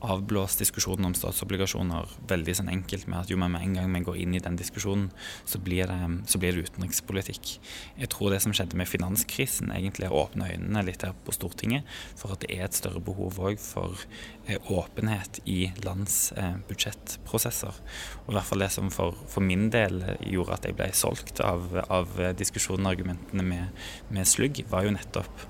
avblåst 0.02 0.60
diskusjonen 0.62 1.06
om 1.08 1.14
statsobligasjoner 1.16 2.10
veldig 2.30 2.54
sånn 2.58 2.70
enkelt 2.72 3.06
med 3.10 3.20
at 3.20 3.30
jo, 3.30 3.38
med 3.40 3.54
en 3.58 3.76
gang 3.76 3.92
vi 3.94 4.02
går 4.06 4.18
inn 4.24 4.34
i 4.36 4.42
den 4.42 4.58
diskusjonen, 4.58 5.10
så 5.48 5.60
blir, 5.62 5.90
det, 5.90 6.28
så 6.30 6.40
blir 6.42 6.56
det 6.56 6.66
utenrikspolitikk. 6.66 7.52
Jeg 8.00 8.10
tror 8.12 8.32
det 8.34 8.40
som 8.44 8.54
skjedde 8.56 8.78
med 8.78 8.90
finanskrisen, 8.90 9.72
egentlig 9.74 10.10
har 10.10 10.18
åpna 10.24 10.50
øynene 10.52 10.84
litt 10.86 11.06
her 11.06 11.14
på 11.26 11.34
Stortinget 11.36 11.88
for 12.18 12.34
at 12.34 12.42
det 12.42 12.50
er 12.56 12.66
et 12.66 12.78
større 12.78 13.02
behov 13.04 13.38
òg 13.42 13.60
for 13.62 14.02
eh, 14.46 14.58
åpenhet 14.72 15.42
i 15.46 15.70
lands 15.86 16.32
eh, 16.36 16.58
budsjettprosesser. 16.68 17.78
Og 18.24 18.34
i 18.34 18.36
hvert 18.38 18.50
fall 18.50 18.66
det 18.66 18.72
som 18.74 18.90
for, 18.94 19.16
for, 19.30 19.42
min 19.42 19.68
del 19.74 20.02
gjorde 20.26 20.58
at 20.58 20.68
jeg 20.68 20.78
ble 20.78 20.90
solgt 20.96 21.42
av, 21.44 21.70
av 21.88 22.18
diskusjonen 22.38 22.86
og 22.86 22.94
argumentene 22.94 23.46
med, 23.46 23.86
med 24.14 24.28
slugg, 24.28 24.62
var 24.70 24.86
jo 24.86 24.94
nettopp 24.94 25.48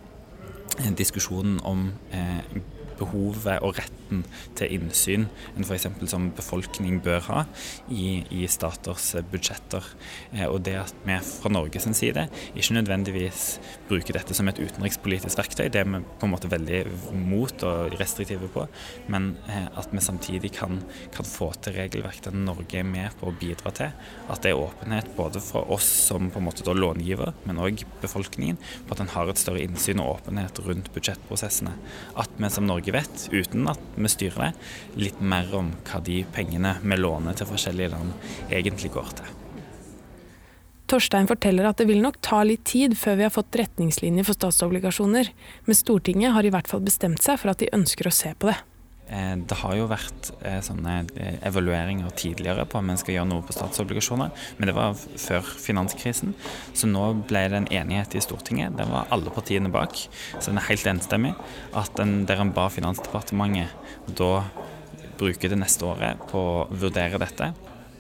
diskusjonen 0.97 1.59
om 1.69 1.91
eh, 2.17 2.41
behovet 3.03 3.63
og 3.65 3.77
retten 3.79 4.23
til 4.59 4.77
innsyn 4.79 5.27
enn 5.57 5.67
f.eks. 5.67 5.89
som 6.11 6.31
befolkning 6.37 7.01
bør 7.05 7.23
ha 7.29 7.45
i, 7.91 8.23
i 8.31 8.47
staters 8.51 9.13
budsjetter. 9.33 9.87
Eh, 10.33 10.47
og 10.49 10.63
det 10.67 10.79
at 10.81 11.05
vi 11.07 11.19
fra 11.27 11.53
Norges 11.53 11.89
side 11.99 12.27
ikke 12.55 12.77
nødvendigvis 12.79 13.45
bruker 13.89 14.17
dette 14.17 14.37
som 14.37 14.49
et 14.49 14.61
utenrikspolitisk 14.61 15.41
verktøy, 15.41 15.67
det 15.73 15.83
er 15.83 15.89
vi 15.89 16.03
på 16.03 16.29
en 16.29 16.33
måte 16.33 16.51
veldig 16.53 16.83
mot 17.19 17.65
og 17.69 17.97
restriktive 18.01 18.49
på, 18.53 18.67
men 19.13 19.33
eh, 19.51 19.69
at 19.79 19.93
vi 19.93 20.05
samtidig 20.05 20.53
kan, 20.57 20.81
kan 21.15 21.29
få 21.29 21.53
til 21.63 21.77
regelverk 21.79 22.23
der 22.25 22.37
Norge 22.37 22.81
er 22.81 22.89
med 22.89 23.15
på 23.21 23.31
å 23.31 23.37
bidra 23.37 23.73
til 23.77 23.93
at 24.33 24.45
det 24.45 24.53
er 24.53 24.61
åpenhet 24.61 25.11
både 25.17 25.43
for 25.43 25.69
oss 25.73 25.89
som 26.09 26.31
på 26.33 26.41
en 26.41 26.47
måte 26.47 26.65
da 26.67 26.75
långiver, 26.77 27.33
men 27.49 27.61
òg 27.63 27.85
befolkningen, 28.03 28.59
på 28.87 28.95
at 28.95 29.03
en 29.03 29.13
har 29.13 29.31
et 29.31 29.41
større 29.41 29.63
innsyn 29.63 30.01
og 30.03 30.19
åpenhet 30.19 30.61
rundt 30.67 30.91
budsjettprosessene. 30.95 31.75
At 32.19 32.33
vi 32.39 32.51
som 32.53 32.69
Norge 32.69 32.92
vet, 32.95 33.29
uten 33.33 33.69
at 33.73 33.81
vi 33.97 34.11
styrer 34.13 34.49
det, 34.49 34.51
litt 35.09 35.21
mer 35.21 35.49
om 35.59 35.73
hva 35.89 36.01
de 36.05 36.23
pengene 36.35 36.77
vi 36.83 36.99
låner 36.99 37.39
til 37.39 37.49
forskjellige 37.51 37.95
land 37.95 38.13
egentlig 38.51 38.93
går 38.95 39.15
til. 39.21 39.39
Torstein 40.93 41.29
forteller 41.31 41.65
at 41.65 41.79
det 41.81 41.87
vil 41.89 42.03
nok 42.05 42.19
ta 42.21 42.43
litt 42.45 42.67
tid 42.69 42.99
før 43.01 43.17
vi 43.17 43.25
har 43.25 43.33
fått 43.33 43.57
retningslinjer 43.57 44.27
for 44.29 44.37
statsobligasjoner, 44.37 45.31
men 45.65 45.79
Stortinget 45.79 46.35
har 46.37 46.45
i 46.45 46.53
hvert 46.53 46.69
fall 46.69 46.83
bestemt 46.85 47.25
seg 47.25 47.41
for 47.41 47.55
at 47.55 47.63
de 47.63 47.71
ønsker 47.73 48.11
å 48.11 48.13
se 48.13 48.35
på 48.37 48.51
det. 48.51 48.59
Eh, 49.11 49.35
det 49.37 49.59
har 49.59 49.75
jo 49.77 49.89
vært 49.91 50.31
eh, 50.47 50.61
sånne 50.65 50.95
eh, 51.19 51.39
evalueringer 51.49 52.13
tidligere 52.17 52.65
på 52.71 52.79
om 52.79 52.93
en 52.93 53.01
skal 53.01 53.17
gjøre 53.17 53.29
noe 53.33 53.45
på 53.47 53.55
statsobligasjoner, 53.57 54.31
men 54.59 54.71
det 54.71 54.77
var 54.77 54.95
før 54.95 55.49
finanskrisen. 55.65 56.37
Så 56.73 56.89
nå 56.91 57.09
ble 57.29 57.43
det 57.51 57.59
en 57.59 57.73
enighet 57.83 58.15
i 58.17 58.23
Stortinget, 58.25 58.77
den 58.79 58.93
var 58.95 59.11
alle 59.13 59.35
partiene 59.35 59.73
bak, 59.73 59.99
så 60.39 60.47
den 60.49 60.63
er 60.63 60.69
helt 60.71 60.89
enstemmig, 60.95 61.35
at 61.77 61.99
en, 62.03 62.23
der 62.29 62.45
en 62.45 62.55
ba 62.55 62.69
Finansdepartementet 62.73 63.75
da 64.17 64.33
bruke 65.19 65.51
det 65.51 65.59
neste 65.61 65.85
året 65.87 66.23
på 66.31 66.41
å 66.41 66.65
vurdere 66.71 67.21
dette. 67.21 67.53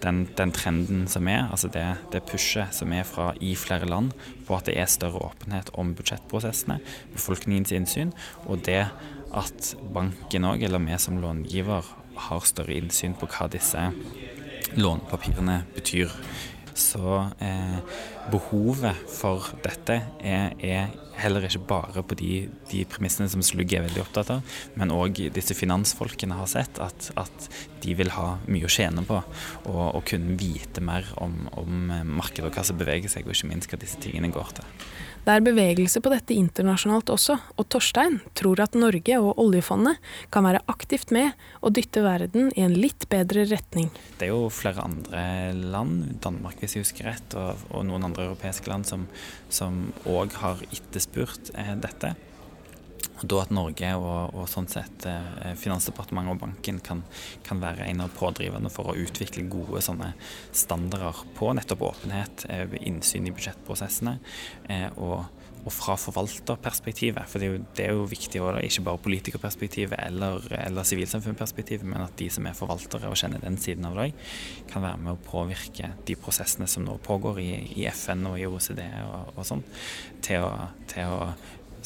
Den, 0.03 0.25
den, 0.35 0.51
trenden 0.51 1.05
som 1.11 1.29
er, 1.31 1.45
altså 1.53 1.69
det, 1.71 1.85
det 2.11 2.25
pushet 2.27 2.75
som 2.75 2.91
er 2.95 3.05
fra 3.07 3.29
i 3.39 3.53
flere 3.55 3.87
land 3.87 4.11
på 4.49 4.57
at 4.57 4.67
det 4.67 4.75
er 4.81 4.91
større 4.91 5.21
åpenhet 5.29 5.71
om 5.79 5.93
budsjettprosessene, 5.99 6.81
befolkningens 7.15 7.75
innsyn, 7.77 8.11
og 8.49 8.65
det 8.67 8.87
at 9.33 9.75
banken 9.95 10.47
òg, 10.49 10.63
eller 10.67 10.83
vi 10.85 10.99
som 11.01 11.21
långiver, 11.23 11.89
har 12.29 12.49
større 12.49 12.77
innsyn 12.77 13.15
på 13.17 13.29
hva 13.33 13.49
disse 13.53 13.91
lånepapirene 14.77 15.63
betyr. 15.77 16.13
Så 16.73 17.19
eh, 17.45 17.79
behovet 18.33 18.97
for 19.13 19.51
dette 19.65 19.99
er, 20.25 20.55
er, 20.57 20.93
heller 21.13 21.45
ikke 21.45 21.61
bare 21.69 22.03
på 22.09 22.17
de, 22.17 22.31
de 22.71 22.81
premissene 22.89 23.29
som 23.31 23.43
Slugg 23.45 23.75
er 23.77 23.85
veldig 23.85 24.01
opptatt 24.01 24.31
av, 24.33 24.55
men 24.81 24.95
òg 24.95 25.21
disse 25.37 25.55
finansfolkene 25.55 26.39
har 26.39 26.49
sett 26.51 26.81
at, 26.83 27.11
at 27.21 27.49
de 27.85 27.93
vil 27.99 28.11
ha 28.17 28.39
mye 28.49 28.67
å 28.67 28.73
tjene 28.73 29.05
på. 29.07 29.21
Og, 29.69 29.83
og 29.85 30.07
kunne 30.09 30.39
vite 30.41 30.83
mer 30.85 31.07
om, 31.21 31.45
om 31.61 31.93
markedet 32.17 32.49
og 32.49 32.57
hva 32.57 32.65
som 32.67 32.81
beveger 32.81 33.13
seg, 33.13 33.29
og 33.29 33.37
ikke 33.37 33.53
minst 33.53 33.71
hva 33.71 33.81
disse 33.85 34.01
tingene 34.03 34.33
går 34.33 34.57
til. 34.57 34.89
Det 35.23 35.31
er 35.31 35.45
bevegelse 35.47 36.01
på 36.03 36.11
dette 36.11 36.35
internasjonalt 36.35 37.13
også, 37.15 37.37
og 37.55 37.67
Torstein 37.71 38.17
tror 38.35 38.59
at 38.65 38.75
Norge 38.75 39.21
og 39.23 39.39
oljefondet 39.39 40.01
kan 40.35 40.43
være 40.43 40.65
aktivt 40.73 41.13
med 41.15 41.31
og 41.61 41.77
dytte 41.77 42.03
verden 42.03 42.51
i 42.57 42.65
en 42.65 42.75
litt 42.75 43.07
bedre 43.13 43.45
retning. 43.47 43.87
Det 44.19 44.27
er 44.27 44.33
jo 44.33 44.51
flere 44.51 44.83
andre 44.83 45.23
land, 45.55 46.19
Danmark 46.27 46.59
hvis 46.59 46.75
jeg 46.75 46.89
husker 46.89 47.07
rett, 47.13 47.39
og, 47.39 47.63
og 47.71 47.87
noen 47.87 48.11
andre 48.11 48.33
europeiske 48.33 48.67
land 48.73 48.91
som 48.91 49.79
òg 50.11 50.35
har 50.43 50.67
etterspurt 50.73 51.55
eh, 51.55 51.77
dette. 51.79 52.17
Og 53.23 53.29
da 53.31 53.43
at 53.45 53.53
Norge 53.55 53.91
og, 53.99 54.35
og 54.35 54.49
sånn 54.51 54.69
sett 54.71 55.07
eh, 55.07 55.53
Finansdepartementet 55.59 56.35
og 56.35 56.41
banken 56.43 56.81
kan, 56.83 57.05
kan, 57.47 57.63
være 57.63 57.87
en 57.87 58.03
av 58.05 58.17
pådriverne 58.19 58.71
for 58.73 58.91
å 58.91 58.97
utvikle 58.99 59.47
gode 59.51 59.83
sånne 59.85 60.13
standarder 60.51 61.23
på 61.39 61.53
nettopp 61.55 61.87
åpenhet, 61.93 62.47
eh, 62.51 62.75
innsyn 62.83 63.29
i 63.31 63.35
budsjettprosessene. 63.35 64.17
Eh, 64.73 64.89
og, 64.99 65.23
og 65.63 65.71
fra 65.71 65.95
forvalterperspektivet, 66.01 67.31
for 67.31 67.39
det 67.39 67.47
er 67.47 67.53
jo, 67.53 67.63
det 67.79 67.87
er 67.87 67.95
jo 67.95 68.11
viktig, 68.11 68.43
også, 68.43 68.67
ikke 68.67 68.87
bare 68.89 69.03
politikerperspektivet 69.07 69.95
eller, 70.09 70.49
eller 70.59 70.89
sivilsamfunnsperspektivet, 70.91 71.87
men 71.87 72.03
at 72.03 72.19
de 72.19 72.27
som 72.35 72.51
er 72.51 72.59
forvaltere 72.59 73.07
og 73.07 73.19
kjenner 73.21 73.45
den 73.45 73.61
siden 73.63 73.87
av 73.87 74.03
det, 74.03 74.11
kan 74.73 74.83
være 74.83 74.99
med 75.05 75.15
å 75.15 75.25
påvirke 75.31 75.95
de 76.09 76.19
prosessene 76.19 76.67
som 76.67 76.83
nå 76.89 76.99
pågår 77.07 77.39
i, 77.45 77.51
i 77.79 77.87
FN 77.95 78.27
og 78.33 78.41
i 78.43 78.49
OECD 78.51 78.83
og, 79.07 79.37
og 79.37 79.47
sånn, 79.47 79.63
til, 80.27 80.51
til 80.91 81.15
å 81.15 81.35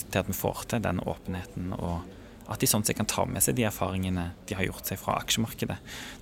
til 0.05 0.21
at 0.21 0.29
vi 0.29 0.37
får 0.37 0.67
til 0.71 0.85
den 0.85 1.01
åpenheten, 1.01 1.73
og 1.77 2.05
at 2.47 2.63
de 2.63 2.69
sånn 2.71 2.85
sett 2.87 2.99
kan 2.99 3.09
ta 3.11 3.25
med 3.27 3.43
seg 3.43 3.57
de 3.59 3.67
erfaringene 3.67 4.29
de 4.47 4.55
har 4.59 4.69
gjort 4.69 4.87
seg 4.87 5.01
fra 5.03 5.17
aksjemarkedet, 5.23 5.79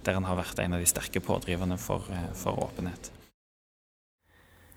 der 0.06 0.16
en 0.16 0.28
har 0.28 0.38
vært 0.40 0.62
en 0.62 0.76
av 0.76 0.80
de 0.80 0.88
sterke 0.88 1.20
pådriverne 1.24 1.76
for, 1.80 2.06
eh, 2.10 2.32
for 2.38 2.56
åpenhet. 2.64 3.10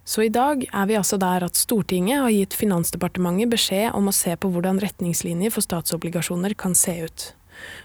Så 0.08 0.24
i 0.24 0.32
dag 0.32 0.64
er 0.72 0.86
vi 0.88 0.96
altså 0.96 1.18
der 1.20 1.44
at 1.44 1.56
Stortinget 1.60 2.22
har 2.24 2.32
gitt 2.32 2.54
Finansdepartementet 2.56 3.52
beskjed 3.52 3.92
om 3.94 4.08
å 4.08 4.16
se 4.16 4.36
på 4.40 4.48
hvordan 4.54 4.80
retningslinjer 4.80 5.52
for 5.52 5.62
statsobligasjoner 5.62 6.56
kan 6.56 6.76
se 6.76 6.96
ut. 7.04 7.34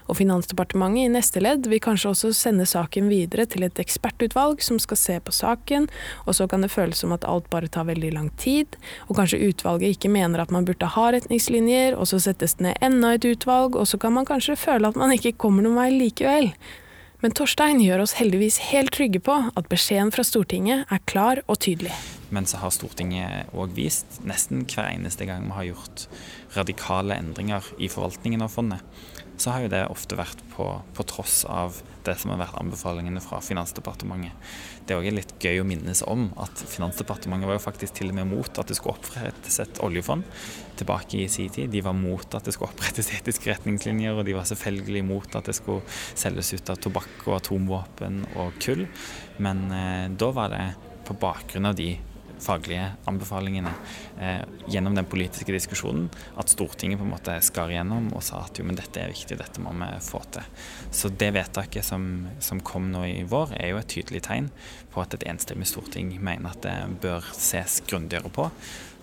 Og 0.07 0.17
Finansdepartementet 0.19 1.07
i 1.07 1.13
neste 1.13 1.43
ledd 1.43 1.69
vil 1.71 1.81
kanskje 1.83 2.11
også 2.11 2.33
sende 2.37 2.67
saken 2.69 3.09
videre 3.11 3.45
til 3.49 3.65
et 3.67 3.79
ekspertutvalg 3.81 4.61
som 4.63 4.79
skal 4.81 4.99
se 4.99 5.17
på 5.23 5.33
saken, 5.35 5.89
og 6.27 6.37
så 6.37 6.47
kan 6.51 6.65
det 6.65 6.73
føles 6.73 6.99
som 7.03 7.15
at 7.15 7.27
alt 7.29 7.49
bare 7.53 7.71
tar 7.71 7.87
veldig 7.89 8.13
lang 8.15 8.29
tid, 8.41 8.77
og 9.07 9.17
kanskje 9.19 9.41
utvalget 9.49 9.97
ikke 9.97 10.13
mener 10.13 10.43
at 10.43 10.53
man 10.53 10.67
burde 10.67 10.93
ha 10.95 11.09
retningslinjer, 11.15 11.97
og 11.97 12.09
så 12.11 12.21
settes 12.23 12.57
det 12.59 12.69
ned 12.69 12.85
enda 12.85 13.15
et 13.15 13.27
utvalg, 13.27 13.77
og 13.79 13.89
så 13.89 13.99
kan 14.01 14.15
man 14.15 14.29
kanskje 14.29 14.59
føle 14.59 14.89
at 14.89 14.99
man 14.99 15.13
ikke 15.15 15.37
kommer 15.39 15.65
noen 15.65 15.79
vei 15.79 15.91
likevel. 15.95 16.53
Men 17.23 17.31
Torstein 17.31 17.79
gjør 17.79 18.01
oss 18.03 18.17
heldigvis 18.17 18.57
helt 18.73 18.91
trygge 18.91 19.21
på 19.23 19.37
at 19.47 19.69
beskjeden 19.71 20.09
fra 20.11 20.25
Stortinget 20.27 20.89
er 20.91 20.99
klar 21.07 21.39
og 21.47 21.61
tydelig. 21.63 21.93
Men 22.35 22.43
så 22.49 22.59
har 22.59 22.73
Stortinget 22.75 23.53
òg 23.55 23.71
vist, 23.77 24.17
nesten 24.27 24.65
hver 24.67 24.89
eneste 24.89 25.23
gang 25.29 25.45
vi 25.47 25.55
har 25.55 25.69
gjort 25.69 26.03
radikale 26.57 27.15
endringer 27.15 27.69
i 27.79 27.87
forvaltningen 27.87 28.43
av 28.43 28.51
fondet, 28.51 28.83
så 29.37 29.53
har 29.53 29.63
jo 29.63 29.71
det 29.73 29.81
ofte 29.89 30.17
vært 30.17 30.41
på, 30.53 30.65
på, 30.93 31.05
tross 31.09 31.41
av 31.49 31.79
det 32.05 32.15
som 32.19 32.33
har 32.33 32.41
vært 32.43 32.59
anbefalingene 32.59 33.21
fra 33.23 33.39
Finansdepartementet. 33.43 34.35
Det 34.85 34.93
er 34.93 35.01
òg 35.01 35.15
litt 35.15 35.33
gøy 35.41 35.61
å 35.61 35.65
minnes 35.67 36.03
om 36.09 36.27
at 36.41 36.63
Finansdepartementet 36.69 37.49
var 37.49 37.57
jo 37.57 37.63
faktisk 37.63 37.97
til 37.97 38.11
og 38.11 38.17
med 38.19 38.29
mot 38.29 38.61
at 38.61 38.69
det 38.69 38.77
skulle 38.77 38.97
opprettes 38.99 39.59
et 39.63 39.81
oljefond 39.83 40.27
tilbake 40.79 41.23
i 41.23 41.27
sin 41.31 41.51
tid. 41.53 41.71
De 41.73 41.83
var 41.85 41.97
mot 41.97 42.37
at 42.37 42.45
det 42.45 42.55
skulle 42.55 42.71
opprettes 42.73 43.11
etiske 43.15 43.51
retningslinjer, 43.51 44.15
og 44.15 44.27
de 44.27 44.37
var 44.37 44.47
selvfølgelig 44.49 45.03
mot 45.07 45.37
at 45.39 45.49
det 45.49 45.57
skulle 45.57 45.83
selges 46.13 46.53
ut 46.53 46.73
av 46.73 46.81
tobakk 46.83 47.27
og 47.27 47.37
atomvåpen 47.39 48.23
og 48.37 48.57
kull. 48.63 48.85
Men 49.43 49.65
eh, 49.73 50.07
da 50.13 50.33
var 50.35 50.53
det 50.53 50.65
på 51.07 51.17
bakgrunn 51.19 51.71
av 51.71 51.79
de 51.79 51.95
faglige 52.41 52.89
anbefalingene 53.09 53.71
eh, 54.19 54.41
gjennom 54.67 54.95
den 54.97 55.07
politiske 55.09 55.53
diskusjonen 55.53 56.09
at 56.39 56.51
Stortinget 56.51 56.99
på 56.99 57.05
en 57.07 57.13
måte 57.13 57.35
skar 57.45 57.71
igjennom 57.71 58.09
og 58.15 58.23
sa 58.25 58.43
at 58.45 58.59
jo, 58.59 58.65
men 58.67 58.77
dette 58.79 59.01
er 59.01 59.13
viktig, 59.13 59.37
dette 59.39 59.63
må 59.63 59.73
vi 59.77 59.89
få 60.03 60.23
til. 60.33 60.47
Så 60.93 61.11
det 61.13 61.31
vedtaket 61.37 61.85
som, 61.87 62.27
som 62.43 62.61
kom 62.65 62.91
nå 62.93 63.05
i 63.09 63.23
vår, 63.29 63.55
er 63.59 63.73
jo 63.73 63.81
et 63.81 63.91
tydelig 63.93 64.23
tegn 64.27 64.49
på 64.93 65.03
at 65.03 65.15
et 65.17 65.27
enstemmig 65.29 65.67
storting 65.69 66.13
mener 66.23 66.53
at 66.53 66.61
det 66.65 66.77
bør 67.03 67.25
ses 67.37 67.81
grundigere 67.89 68.31
på. 68.33 68.49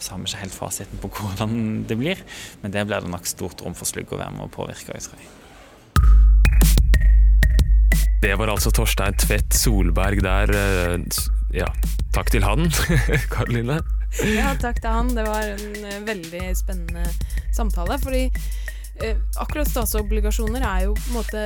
Så 0.01 0.15
har 0.15 0.23
vi 0.23 0.31
ikke 0.31 0.45
helt 0.45 0.57
fasiten 0.57 1.03
på 1.03 1.11
hvordan 1.19 1.85
det 1.89 1.99
blir, 2.01 2.23
men 2.63 2.73
det 2.73 2.87
blir 2.89 3.05
det 3.05 3.13
nok 3.13 3.29
stort 3.29 3.61
rom 3.65 3.77
for 3.77 3.89
Slugg 3.89 4.13
å 4.15 4.21
være 4.21 4.37
med 4.37 4.47
å 4.47 4.55
påvirke. 4.55 4.97
Jeg 4.97 5.09
tror 5.09 5.21
jeg. 5.21 5.37
Det 8.21 8.35
var 8.37 8.51
altså 8.53 8.69
Torstein 8.77 9.17
Tvedt 9.17 9.57
Solberg 9.57 10.21
der. 10.25 10.51
Eh, 10.53 11.40
ja, 11.53 11.67
takk 12.15 12.31
til 12.31 12.45
han, 12.47 12.69
Karoline. 13.35 13.81
Ja, 14.27 14.53
takk 14.59 14.81
til 14.83 14.91
han. 14.91 15.13
Det 15.15 15.25
var 15.27 15.47
en 15.55 15.87
eh, 15.87 16.03
veldig 16.07 16.45
spennende 16.59 17.07
samtale. 17.55 17.99
Fordi 18.03 18.25
eh, 18.27 19.19
akkurat 19.41 19.71
statsobligasjoner 19.71 20.65
er 20.67 20.87
jo 20.89 20.95
på 20.99 21.11
en 21.11 21.19
måte 21.19 21.45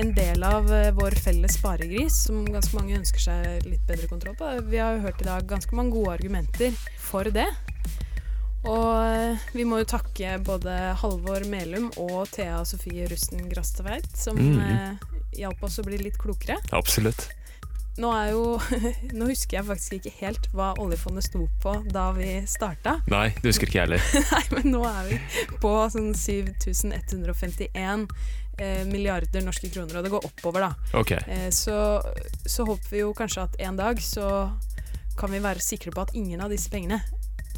en 0.00 0.14
del 0.16 0.46
av 0.46 0.70
eh, 0.74 0.90
vår 0.94 1.18
felles 1.22 1.58
sparegris, 1.58 2.24
som 2.28 2.44
ganske 2.46 2.78
mange 2.78 2.96
ønsker 3.00 3.26
seg 3.26 3.68
litt 3.68 3.84
bedre 3.88 4.10
kontroll 4.10 4.38
på. 4.38 4.54
Vi 4.70 4.82
har 4.82 4.96
jo 4.96 5.06
hørt 5.06 5.22
i 5.22 5.28
dag 5.30 5.46
ganske 5.50 5.78
mange 5.78 5.94
gode 5.96 6.16
argumenter 6.18 6.74
for 7.02 7.30
det. 7.30 7.48
Og 8.62 9.38
vi 9.56 9.64
må 9.66 9.80
jo 9.80 9.90
takke 9.90 10.36
både 10.46 10.74
Halvor 11.00 11.42
Melum 11.50 11.88
og 11.98 12.28
Thea 12.30 12.60
Sofie 12.62 13.08
Rusten 13.10 13.48
Grastveit, 13.50 14.06
som 14.14 14.38
mm. 14.38 15.00
hjalp 15.34 15.66
oss 15.66 15.80
å 15.82 15.86
bli 15.88 15.98
litt 15.98 16.20
klokere. 16.22 16.60
Absolutt. 16.70 17.26
Nå, 18.00 18.10
jo, 18.30 18.60
nå 19.18 19.26
husker 19.28 19.58
jeg 19.58 19.66
faktisk 19.68 19.92
ikke 19.98 20.12
helt 20.22 20.46
hva 20.56 20.70
oljefondet 20.80 21.26
sto 21.26 21.44
på 21.62 21.74
da 21.92 22.08
vi 22.16 22.40
starta. 22.48 22.98
Nei, 23.12 23.28
det 23.42 23.52
husker 23.52 23.68
ikke 23.68 23.78
jeg 23.82 23.88
heller. 23.90 24.02
Nei, 24.32 24.44
men 24.56 24.64
nå 24.72 24.82
er 24.88 25.10
vi 25.10 25.18
på 25.60 25.72
sånn 25.92 26.12
7151 26.16 28.06
eh, 28.58 28.84
milliarder 28.88 29.44
norske 29.44 29.68
kroner, 29.72 29.98
og 30.00 30.06
det 30.06 30.14
går 30.14 30.28
oppover, 30.30 30.60
da. 30.70 30.72
Okay. 31.02 31.20
Eh, 31.28 31.50
så, 31.52 31.76
så 32.46 32.64
håper 32.68 32.88
vi 32.94 33.04
jo 33.04 33.12
kanskje 33.16 33.44
at 33.44 33.60
en 33.68 33.76
dag 33.80 34.00
så 34.02 34.28
kan 35.18 35.28
vi 35.32 35.42
være 35.44 35.60
sikre 35.60 35.92
på 35.92 36.06
at 36.06 36.14
ingen 36.16 36.40
av 36.40 36.48
disse 36.52 36.72
pengene 36.72 37.02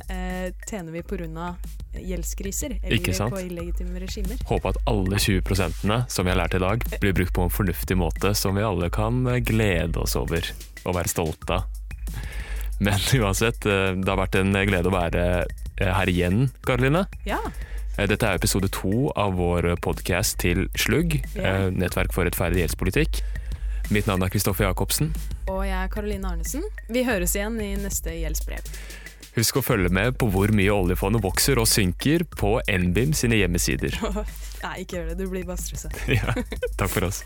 eh, 0.08 0.52
tjener 0.68 0.92
vi 0.92 1.02
pga. 1.02 1.54
gjeldskriser 1.94 2.78
eller 2.82 3.30
på 3.30 3.40
illegitime 3.40 4.00
regimer. 4.02 4.38
Håper 4.46 4.74
at 4.74 4.80
alle 4.90 5.16
20% 5.16 6.08
som 6.08 6.26
vi 6.26 6.32
har 6.32 6.38
lært 6.38 6.54
i 6.54 6.62
dag, 6.62 6.84
blir 7.00 7.12
brukt 7.12 7.34
på 7.34 7.42
en 7.46 7.50
fornuftig 7.50 7.96
måte 7.96 8.34
som 8.34 8.54
vi 8.54 8.62
alle 8.62 8.90
kan 8.90 9.24
glede 9.46 10.00
oss 10.02 10.16
over 10.16 10.50
og 10.84 10.96
være 10.98 11.12
stolte 11.12 11.60
av. 11.60 11.70
Men 12.78 12.98
uansett, 13.22 13.66
eh, 13.66 13.92
det 13.94 14.10
har 14.10 14.18
vært 14.18 14.38
en 14.40 14.52
glede 14.66 14.90
å 14.90 14.94
være 14.94 15.24
eh, 15.44 15.92
her 15.94 16.10
igjen, 16.10 16.48
Karoline. 16.66 17.06
Ja. 17.28 17.40
Eh, 17.96 18.08
dette 18.10 18.26
er 18.26 18.40
episode 18.40 18.70
to 18.74 19.10
av 19.16 19.38
vår 19.38 19.74
podkast 19.84 20.40
til 20.42 20.66
Slugg, 20.78 21.20
yeah. 21.36 21.70
nettverk 21.70 22.14
for 22.14 22.26
rettferdig 22.26 22.64
gjeldspolitikk. 22.64 23.22
Mitt 23.92 24.08
navn 24.08 24.24
er 24.24 24.32
Kristoffer 24.32 24.64
Jacobsen. 24.64 25.12
Og 25.52 25.60
jeg 25.66 25.76
er 25.76 25.90
Karoline 25.92 26.30
Arnesen. 26.32 26.64
Vi 26.88 27.04
høres 27.04 27.36
igjen 27.36 27.58
i 27.60 27.74
neste 27.76 28.14
gjeldsbrev. 28.16 28.72
Husk 29.34 29.58
å 29.58 29.64
følge 29.66 29.90
med 29.90 30.14
på 30.20 30.28
hvor 30.30 30.52
mye 30.54 30.70
oljefondet 30.70 31.24
vokser 31.24 31.58
og 31.58 31.66
synker 31.66 32.22
på 32.38 32.56
NBIM 32.70 33.16
sine 33.18 33.40
hjemmesider. 33.40 33.96
Nei, 34.64 34.76
ikke 34.84 35.00
gjør 35.00 35.10
det. 35.10 35.16
Du 35.18 35.26
blir 35.32 35.46
bare 35.48 35.58
stressa. 35.58 35.90
ja, 36.20 36.36
takk 36.78 36.92
for 36.92 37.08
oss. 37.10 37.24